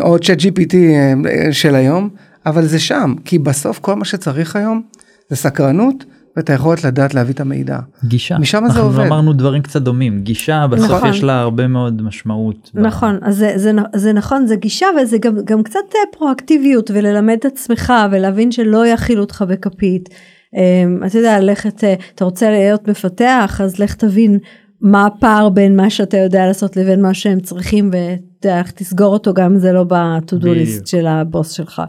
או 0.00 0.18
צ'אט 0.18 0.38
gpt 0.38 0.74
אה, 0.74 1.52
של 1.52 1.74
היום 1.74 2.08
אבל 2.46 2.66
זה 2.66 2.78
שם 2.78 3.14
כי 3.24 3.38
בסוף 3.38 3.78
כל 3.78 3.94
מה 3.94 4.04
שצריך 4.04 4.56
היום 4.56 4.82
זה 5.30 5.36
סקרנות 5.36 6.04
ואת 6.36 6.50
היכולת 6.50 6.84
לדעת 6.84 7.14
להביא 7.14 7.34
את 7.34 7.40
המידע. 7.40 7.78
גישה. 8.04 8.38
משם 8.38 8.58
זה 8.58 8.66
אנחנו 8.66 8.82
עובד. 8.82 9.06
אמרנו 9.06 9.32
דברים 9.32 9.62
קצת 9.62 9.82
דומים 9.82 10.20
גישה 10.20 10.66
בסוף 10.66 10.90
נכון. 10.90 11.08
יש 11.10 11.22
לה 11.22 11.40
הרבה 11.40 11.66
מאוד 11.66 12.02
משמעות. 12.02 12.70
ב- 12.74 12.78
נכון, 12.78 13.18
אז 13.22 13.36
זה, 13.36 13.52
זה, 13.56 13.72
זה 13.94 14.12
נכון, 14.12 14.46
זה 14.46 14.56
גישה 14.56 14.86
וזה 15.02 15.18
גם, 15.18 15.36
גם 15.44 15.62
קצת 15.62 15.78
אה, 15.94 16.18
פרואקטיביות 16.18 16.90
וללמד 16.94 17.36
את 17.38 17.44
עצמך 17.44 17.92
ולהבין 18.10 18.52
שלא 18.52 18.86
יכילו 18.86 19.20
אותך 19.20 19.44
בכפית. 19.48 20.08
אמ, 20.56 21.00
אתה 21.06 21.18
יודע, 21.18 21.40
ללכת, 21.40 21.84
אה, 21.84 21.94
אתה 22.14 22.24
רוצה 22.24 22.50
להיות 22.50 22.88
מפתח, 22.88 23.60
אז 23.64 23.78
לך 23.78 23.94
תבין 23.94 24.38
מה 24.80 25.06
הפער 25.06 25.48
בין 25.48 25.76
מה 25.76 25.90
שאתה 25.90 26.16
יודע 26.16 26.46
לעשות 26.46 26.76
לבין 26.76 27.02
מה 27.02 27.14
שהם 27.14 27.40
צריכים 27.40 27.90
ואתה 27.92 28.48
יודע, 28.48 28.58
איך 28.58 28.70
תסגור 28.70 29.12
אותו 29.12 29.34
גם 29.34 29.52
אם 29.52 29.58
זה 29.58 29.72
לא 29.72 29.84
ב-to-do 29.84 30.44
list 30.44 30.86
של 30.86 31.06
הבוס 31.06 31.50
שלך. 31.50 31.82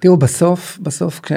תראו 0.00 0.16
בסוף 0.16 0.78
בסוף 0.82 1.20
כש... 1.20 1.32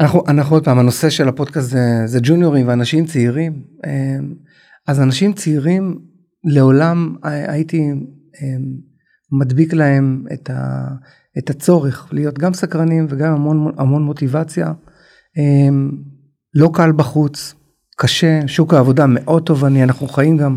אנחנו 0.00 0.22
אנחנו 0.28 0.56
עוד 0.56 0.64
פעם 0.64 0.78
הנושא 0.78 1.10
של 1.10 1.28
הפודקאסט 1.28 1.70
זה, 1.70 2.02
זה 2.06 2.18
ג'וניורים 2.22 2.68
ואנשים 2.68 3.06
צעירים 3.06 3.62
אמ, 3.86 4.34
אז 4.88 5.00
אנשים 5.00 5.32
צעירים 5.32 5.98
לעולם 6.44 7.14
הי- 7.22 7.50
הייתי 7.52 7.90
אמ, 8.42 8.64
מדביק 9.40 9.72
להם 9.74 10.24
את, 10.32 10.50
ה, 10.50 10.86
את 11.38 11.50
הצורך 11.50 12.08
להיות 12.12 12.38
גם 12.38 12.54
סקרנים 12.54 13.06
וגם 13.08 13.32
המון 13.32 13.72
המון 13.78 14.02
מוטיבציה. 14.02 14.72
אמ, 15.38 15.90
לא 16.54 16.70
קל 16.74 16.92
בחוץ, 16.92 17.54
קשה, 17.96 18.40
שוק 18.46 18.74
העבודה 18.74 19.06
מאוד 19.08 19.42
תובעני, 19.42 19.82
אנחנו 19.82 20.08
חיים 20.08 20.36
גם 20.36 20.56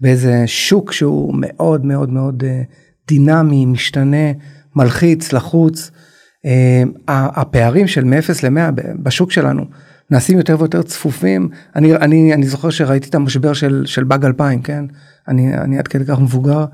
באיזה 0.00 0.42
שוק 0.46 0.92
שהוא 0.92 1.34
מאוד 1.38 1.84
מאוד 1.84 2.10
מאוד 2.10 2.44
אה, 2.44 2.62
דינמי, 3.08 3.66
משתנה, 3.66 4.26
מלחיץ, 4.76 5.32
לחוץ. 5.32 5.90
אמ, 6.44 6.92
הפערים 7.08 7.86
של 7.86 8.04
מ-0 8.04 8.46
ל-100 8.48 8.70
בשוק 9.02 9.32
שלנו 9.32 9.64
נעשים 10.10 10.38
יותר 10.38 10.56
ויותר 10.58 10.82
צפופים. 10.82 11.48
אני, 11.76 11.96
אני, 11.96 12.34
אני 12.34 12.46
זוכר 12.46 12.70
שראיתי 12.70 13.08
את 13.08 13.14
המשבר 13.14 13.52
של, 13.52 13.82
של 13.86 14.04
באג 14.04 14.24
2000, 14.24 14.62
כן? 14.62 14.84
אני, 15.28 15.54
אני 15.54 15.78
עד 15.78 15.88
כדי 15.88 16.04
כך 16.04 16.20
מבוגר, 16.20 16.64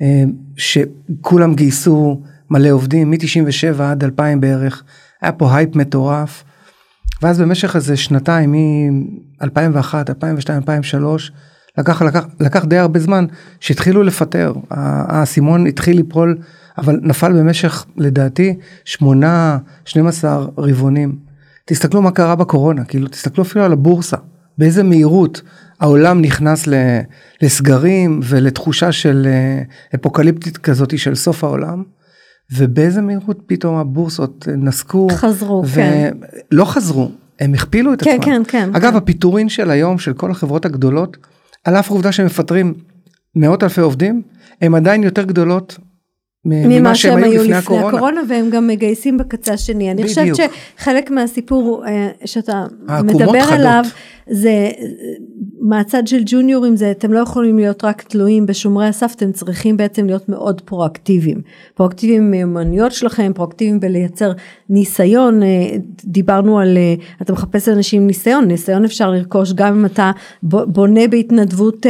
אמ, 0.00 0.32
שכולם 0.56 1.54
גייסו 1.54 2.20
מלא 2.50 2.68
עובדים 2.70 3.10
מ-97 3.10 3.82
עד 3.82 4.04
2000 4.04 4.40
בערך, 4.40 4.82
היה 5.22 5.32
פה 5.32 5.56
הייפ 5.56 5.76
מטורף. 5.76 6.44
ואז 7.22 7.40
במשך 7.40 7.76
איזה 7.76 7.96
שנתיים, 7.96 8.52
מ-2001, 8.52 9.94
2002, 10.08 10.58
2003, 10.58 11.32
לקח, 11.78 12.02
לקח, 12.02 12.26
לקח 12.40 12.64
די 12.64 12.76
הרבה 12.76 13.00
זמן 13.00 13.26
שהתחילו 13.60 14.02
לפטר, 14.02 14.52
האסימון 14.70 15.66
התחיל 15.66 15.96
ליפול, 15.96 16.38
אבל 16.78 16.98
נפל 17.02 17.32
במשך 17.32 17.86
לדעתי 17.96 18.54
שמונה, 18.84 19.58
12 19.84 20.46
רבעונים. 20.58 21.16
תסתכלו 21.64 22.02
מה 22.02 22.10
קרה 22.10 22.34
בקורונה, 22.34 22.84
כאילו 22.84 23.08
תסתכלו 23.08 23.44
אפילו 23.44 23.64
על 23.64 23.72
הבורסה, 23.72 24.16
באיזה 24.58 24.82
מהירות 24.82 25.42
העולם 25.80 26.22
נכנס 26.22 26.68
לסגרים 27.42 28.20
ולתחושה 28.22 28.92
של 28.92 29.26
אה, 29.26 29.62
אפוקליפטית 29.94 30.58
כזאת 30.58 30.98
של 30.98 31.14
סוף 31.14 31.44
העולם. 31.44 31.82
ובאיזה 32.52 33.00
מהירות 33.00 33.42
פתאום 33.46 33.76
הבורסות 33.76 34.48
נסקו. 34.56 35.08
חזרו, 35.10 35.62
כן. 35.74 36.10
ולא 36.52 36.64
חזרו, 36.64 37.10
הם 37.40 37.54
הכפילו 37.54 37.92
את 37.92 38.02
כן, 38.02 38.10
עצמם. 38.20 38.24
כן, 38.24 38.42
כן. 38.48 38.70
אגב, 38.74 38.90
כן. 38.90 38.96
הפיטורין 38.96 39.48
של 39.48 39.70
היום, 39.70 39.98
של 39.98 40.12
כל 40.12 40.30
החברות 40.30 40.64
הגדולות, 40.64 41.16
על 41.64 41.76
אף 41.76 41.90
העובדה 41.90 42.12
שהם 42.12 42.26
מפטרים 42.26 42.74
מאות 43.36 43.62
אלפי 43.62 43.80
עובדים, 43.80 44.22
הם 44.60 44.74
עדיין 44.74 45.02
יותר 45.02 45.22
גדולות 45.22 45.78
ממה 46.44 46.94
שהם 46.94 47.24
היו 47.24 47.42
לפני 47.42 47.54
הקורונה. 47.54 47.88
הקורונה 47.88 48.20
והם 48.28 48.50
גם 48.50 48.66
מגייסים 48.66 49.18
בקצה 49.18 49.52
השני. 49.52 49.90
אני 49.90 50.02
חושבת 50.02 50.36
שחלק 50.36 51.10
מהסיפור 51.10 51.84
אה, 51.86 52.08
שאתה 52.24 52.64
מדבר 53.04 53.40
חדות. 53.40 53.52
עליו 53.52 53.84
זה 54.30 54.70
מהצד 55.60 56.06
של 56.06 56.22
ג'וניורים 56.26 56.76
זה 56.76 56.90
אתם 56.90 57.12
לא 57.12 57.18
יכולים 57.18 57.58
להיות 57.58 57.84
רק 57.84 58.02
תלויים 58.02 58.46
בשומרי 58.46 58.86
הסף 58.86 59.12
אתם 59.16 59.32
צריכים 59.32 59.76
בעצם 59.76 60.06
להיות 60.06 60.28
מאוד 60.28 60.60
פרואקטיביים. 60.60 61.40
פרואקטיביים 61.74 62.22
עם 62.22 62.30
מיומנויות 62.30 62.92
שלכם 62.92 63.32
פרואקטיביים 63.34 63.80
בלייצר 63.80 64.32
ניסיון 64.70 65.42
אה, 65.42 65.48
דיברנו 66.04 66.58
על 66.58 66.76
אה, 66.76 66.94
אתה 67.22 67.32
מחפש 67.32 67.68
אנשים 67.68 68.06
ניסיון 68.06 68.44
ניסיון 68.44 68.84
אפשר 68.84 69.10
לרכוש 69.10 69.52
גם 69.52 69.74
אם 69.78 69.86
אתה 69.86 70.10
בונה 70.42 71.08
בהתנדבות 71.10 71.86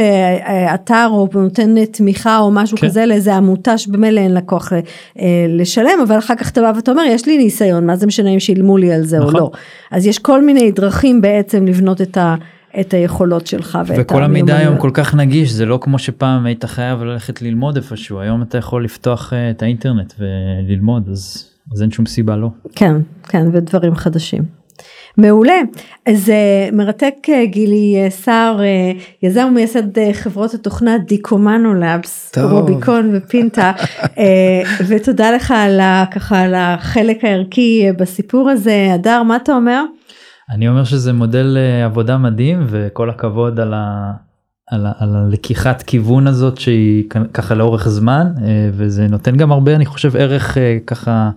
אתר 0.73 1.07
או 1.11 1.27
נותן 1.33 1.85
תמיכה 1.85 2.37
או 2.37 2.51
משהו 2.51 2.77
כן. 2.77 2.87
כזה 2.87 3.05
לאיזה 3.05 3.35
עמותה 3.35 3.77
שבמילא 3.77 4.19
אין 4.19 4.31
לה 4.31 4.41
כוח 4.41 4.73
לשלם 5.49 5.99
אבל 6.07 6.17
אחר 6.17 6.35
כך 6.35 6.49
אתה 6.49 6.61
בא 6.61 6.71
ואתה 6.75 6.91
אומר 6.91 7.03
יש 7.07 7.25
לי 7.25 7.37
ניסיון 7.37 7.85
מה 7.85 7.95
זה 7.95 8.07
משנה 8.07 8.29
אם 8.29 8.39
שילמו 8.39 8.77
לי 8.77 8.93
על 8.93 9.03
זה 9.03 9.19
נכון. 9.19 9.35
או 9.35 9.39
לא. 9.39 9.51
אז 9.91 10.05
יש 10.05 10.19
כל 10.19 10.43
מיני 10.43 10.71
דרכים 10.71 11.21
בעצם 11.21 11.65
לבנות 11.65 12.01
את 12.01 12.17
ה... 12.17 12.28
את 12.79 12.93
היכולות 12.93 13.47
שלך 13.47 13.79
ואת 13.81 13.89
המיומנויות. 13.89 14.11
וכל 14.11 14.23
המידע 14.23 14.57
היום 14.57 14.77
כל 14.77 14.91
כך 14.93 15.15
נגיש 15.15 15.51
זה 15.51 15.65
לא 15.65 15.79
כמו 15.81 15.99
שפעם 15.99 16.45
היית 16.45 16.65
חייב 16.65 17.03
ללכת 17.03 17.41
ללמוד 17.41 17.75
איפשהו 17.75 18.19
היום 18.19 18.41
אתה 18.41 18.57
יכול 18.57 18.83
לפתוח 18.83 19.33
uh, 19.33 19.35
את 19.51 19.61
האינטרנט 19.61 20.13
וללמוד 20.19 21.09
אז, 21.09 21.49
אז 21.73 21.81
אין 21.81 21.91
שום 21.91 22.05
סיבה 22.05 22.35
לא. 22.35 22.49
כן 22.75 22.95
כן 23.23 23.47
ודברים 23.53 23.95
חדשים. 23.95 24.59
מעולה 25.17 25.61
אז 26.05 26.29
uh, 26.29 26.75
מרתק 26.75 27.13
uh, 27.25 27.45
גילי 27.45 27.95
uh, 28.07 28.11
סער 28.11 28.59
uh, 28.59 29.01
יזם 29.23 29.47
ומייסד 29.51 29.97
uh, 29.97 30.01
חברות 30.13 30.53
התוכנה 30.53 30.97
דיקומנו 30.97 31.73
לאבס 31.73 32.31
רוביקון 32.37 33.11
ופינטה 33.13 33.71
uh, 34.01 34.17
ותודה 34.87 35.31
לך 35.31 35.53
על, 35.57 35.79
ככה, 36.11 36.41
על 36.41 36.55
החלק 36.55 37.23
הערכי 37.23 37.89
uh, 37.89 37.99
בסיפור 37.99 38.49
הזה 38.49 38.87
הדר 38.93 39.23
מה 39.23 39.35
אתה 39.35 39.55
אומר? 39.55 39.83
אני 40.49 40.67
אומר 40.69 40.83
שזה 40.83 41.13
מודל 41.13 41.57
אה, 41.57 41.85
עבודה 41.85 42.17
מדהים 42.17 42.65
וכל 42.69 43.09
הכבוד 43.09 43.59
על, 43.59 43.73
ה, 43.73 44.11
על, 44.67 44.85
ה, 44.85 44.91
על 44.97 45.15
הלקיחת 45.15 45.81
כיוון 45.81 46.27
הזאת 46.27 46.57
שהיא 46.57 47.09
ככה 47.33 47.55
לאורך 47.55 47.89
זמן 47.89 48.27
אה, 48.41 48.69
וזה 48.73 49.07
נותן 49.07 49.37
גם 49.37 49.51
הרבה 49.51 49.75
אני 49.75 49.85
חושב 49.85 50.15
ערך 50.15 50.57
אה, 50.57 50.77
ככה 50.87 51.29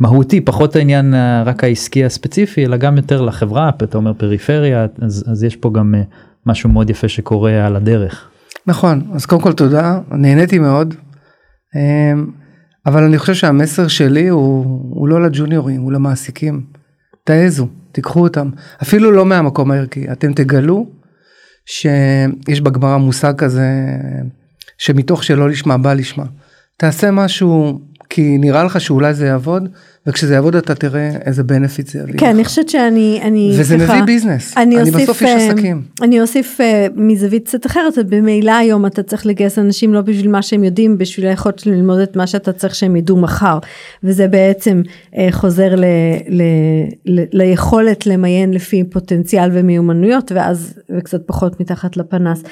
מהותי 0.00 0.40
פחות 0.40 0.76
העניין 0.76 1.14
רק 1.44 1.64
העסקי 1.64 2.04
הספציפי 2.04 2.64
אלא 2.64 2.76
גם 2.76 2.96
יותר 2.96 3.22
לחברה 3.22 3.68
אתה 3.68 3.98
אומר 3.98 4.12
פריפריה 4.12 4.86
אז, 5.02 5.24
אז 5.32 5.44
יש 5.44 5.56
פה 5.56 5.70
גם 5.74 5.94
משהו 6.46 6.70
מאוד 6.70 6.90
יפה 6.90 7.08
שקורה 7.08 7.66
על 7.66 7.76
הדרך. 7.76 8.28
נכון 8.66 9.02
אז 9.14 9.26
קודם 9.26 9.42
כל 9.42 9.52
תודה 9.52 9.98
נהניתי 10.10 10.58
מאוד 10.58 10.94
אבל 12.86 13.02
אני 13.02 13.18
חושב 13.18 13.34
שהמסר 13.34 13.88
שלי 13.88 14.28
הוא, 14.28 14.64
הוא 14.90 15.08
לא 15.08 15.22
לג'וניורים 15.26 15.80
הוא 15.80 15.92
למעסיקים. 15.92 16.77
תעזו, 17.28 17.68
תיקחו 17.92 18.20
אותם, 18.20 18.50
אפילו 18.82 19.10
לא 19.10 19.26
מהמקום 19.26 19.70
הערכי, 19.70 20.12
אתם 20.12 20.32
תגלו 20.32 20.90
שיש 21.66 22.60
בגמרא 22.60 22.96
מושג 22.96 23.34
כזה 23.36 23.66
שמתוך 24.78 25.24
שלא 25.24 25.48
לשמה 25.48 25.78
בא 25.78 25.94
לשמה. 25.94 26.24
תעשה 26.76 27.10
משהו 27.10 27.80
כי 28.10 28.38
נראה 28.38 28.64
לך 28.64 28.80
שאולי 28.80 29.14
זה 29.14 29.26
יעבוד 29.26 29.68
וכשזה 30.06 30.34
יעבוד 30.34 30.56
אתה 30.56 30.74
תראה 30.74 31.10
איזה 31.24 31.42
בנפיט 31.42 31.86
זה 31.86 31.98
יביא. 31.98 32.18
כן, 32.18 32.26
אני 32.26 32.44
חושבת 32.44 32.68
שאני, 32.68 33.20
אני, 33.22 33.56
וזה 33.58 33.76
ככה, 33.78 33.94
מביא 33.94 34.04
ביזנס, 34.04 34.56
אני, 34.56 34.76
אני 34.76 34.90
אוסיף, 34.90 35.02
בסוף 35.02 35.22
איש 35.22 35.30
אה, 35.30 35.36
עסקים. 35.36 35.82
אני 36.02 36.20
אוסיף 36.20 36.60
uh, 36.60 36.92
מזווית 36.96 37.48
קצת 37.48 37.66
אחרת, 37.66 37.98
במילא 38.08 38.52
היום 38.52 38.86
אתה 38.86 39.02
צריך 39.02 39.26
לגייס 39.26 39.58
אנשים 39.58 39.94
לא 39.94 40.00
בשביל 40.00 40.30
מה 40.30 40.42
שהם 40.42 40.64
יודעים, 40.64 40.98
בשביל 40.98 41.26
היכולת 41.26 41.66
ללמוד 41.66 41.98
את 41.98 42.16
מה 42.16 42.26
שאתה 42.26 42.52
צריך 42.52 42.74
שהם 42.74 42.96
ידעו 42.96 43.16
מחר, 43.16 43.58
וזה 44.04 44.28
בעצם 44.28 44.82
אה, 45.12 45.16
חוזר 45.30 45.74
ל, 45.74 45.84
ל, 46.28 46.42
ל, 47.06 47.22
ליכולת 47.32 48.06
למיין 48.06 48.54
לפי 48.54 48.84
פוטנציאל 48.84 49.50
ומיומנויות, 49.52 50.32
ואז 50.32 50.74
וקצת 50.98 51.20
פחות 51.26 51.60
מתחת 51.60 51.96
לפנס. 51.96 52.42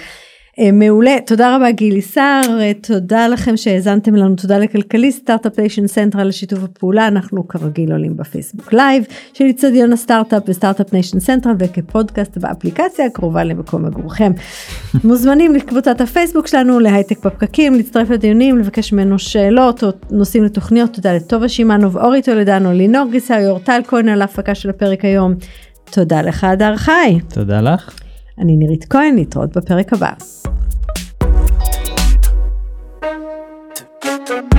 אה, 0.60 0.72
מעולה, 0.72 1.16
תודה 1.26 1.56
רבה 1.56 1.70
גילי 1.70 2.02
סער, 2.02 2.60
אה, 2.60 2.72
תודה 2.82 3.28
לכם 3.28 3.56
שהאזנתם 3.56 4.14
לנו, 4.14 4.36
תודה 4.36 4.58
לכלכליסט, 4.58 5.18
Start-Up 5.18 5.58
Nation 5.58 5.86
Central 5.86 6.20
על 6.20 6.30
שיתוף 6.30 6.58
הפעולה, 6.64 7.08
אנחנו 7.08 7.48
כרגיל 7.48 7.92
עולים 7.92 8.16
בפייסבוק 8.16 8.72
live 8.72 9.04
של 9.32 9.44
איצטדיון 9.44 9.92
הסטארט-אפ 9.92 10.42
ו 10.48 10.53
Start-Up 10.53 10.92
Nation 10.92 11.20
Central 11.20 11.50
וכפודקאסט 11.58 12.38
באפליקציה 12.38 13.06
הקרובה 13.06 13.44
למקום 13.44 13.84
מגורכם. 13.84 14.32
מוזמנים 15.04 15.54
לקבוצת 15.54 16.00
הפייסבוק 16.00 16.46
שלנו, 16.46 16.80
להייטק 16.80 17.26
בפקקים, 17.26 17.74
להצטרף 17.74 18.10
לדיונים, 18.10 18.58
לבקש 18.58 18.92
ממנו 18.92 19.18
שאלות 19.18 19.84
או 19.84 19.88
נושאים 20.10 20.44
לתוכניות, 20.44 20.92
תודה 20.92 21.14
לטובה 21.14 21.48
שמענו 21.48 21.92
ואורי 21.92 22.22
טולדנו, 22.22 22.72
לינור 22.72 23.10
גיסאי, 23.10 23.46
אורטל 23.46 23.80
כהן 23.86 24.08
על 24.08 24.22
ההפקה 24.22 24.54
של 24.54 24.70
הפרק 24.70 25.04
היום. 25.04 25.34
תודה 25.90 26.22
לך 26.22 26.44
הדר 26.44 26.76
חי. 26.76 27.18
תודה 27.34 27.60
לך. 27.60 28.00
אני 28.38 28.56
נירית 28.56 28.84
כהן, 28.84 29.14
להתראות 29.14 29.56
בפרק 29.56 29.92
הבא. 29.92 30.10
thank 34.26 34.54
you. 34.54 34.55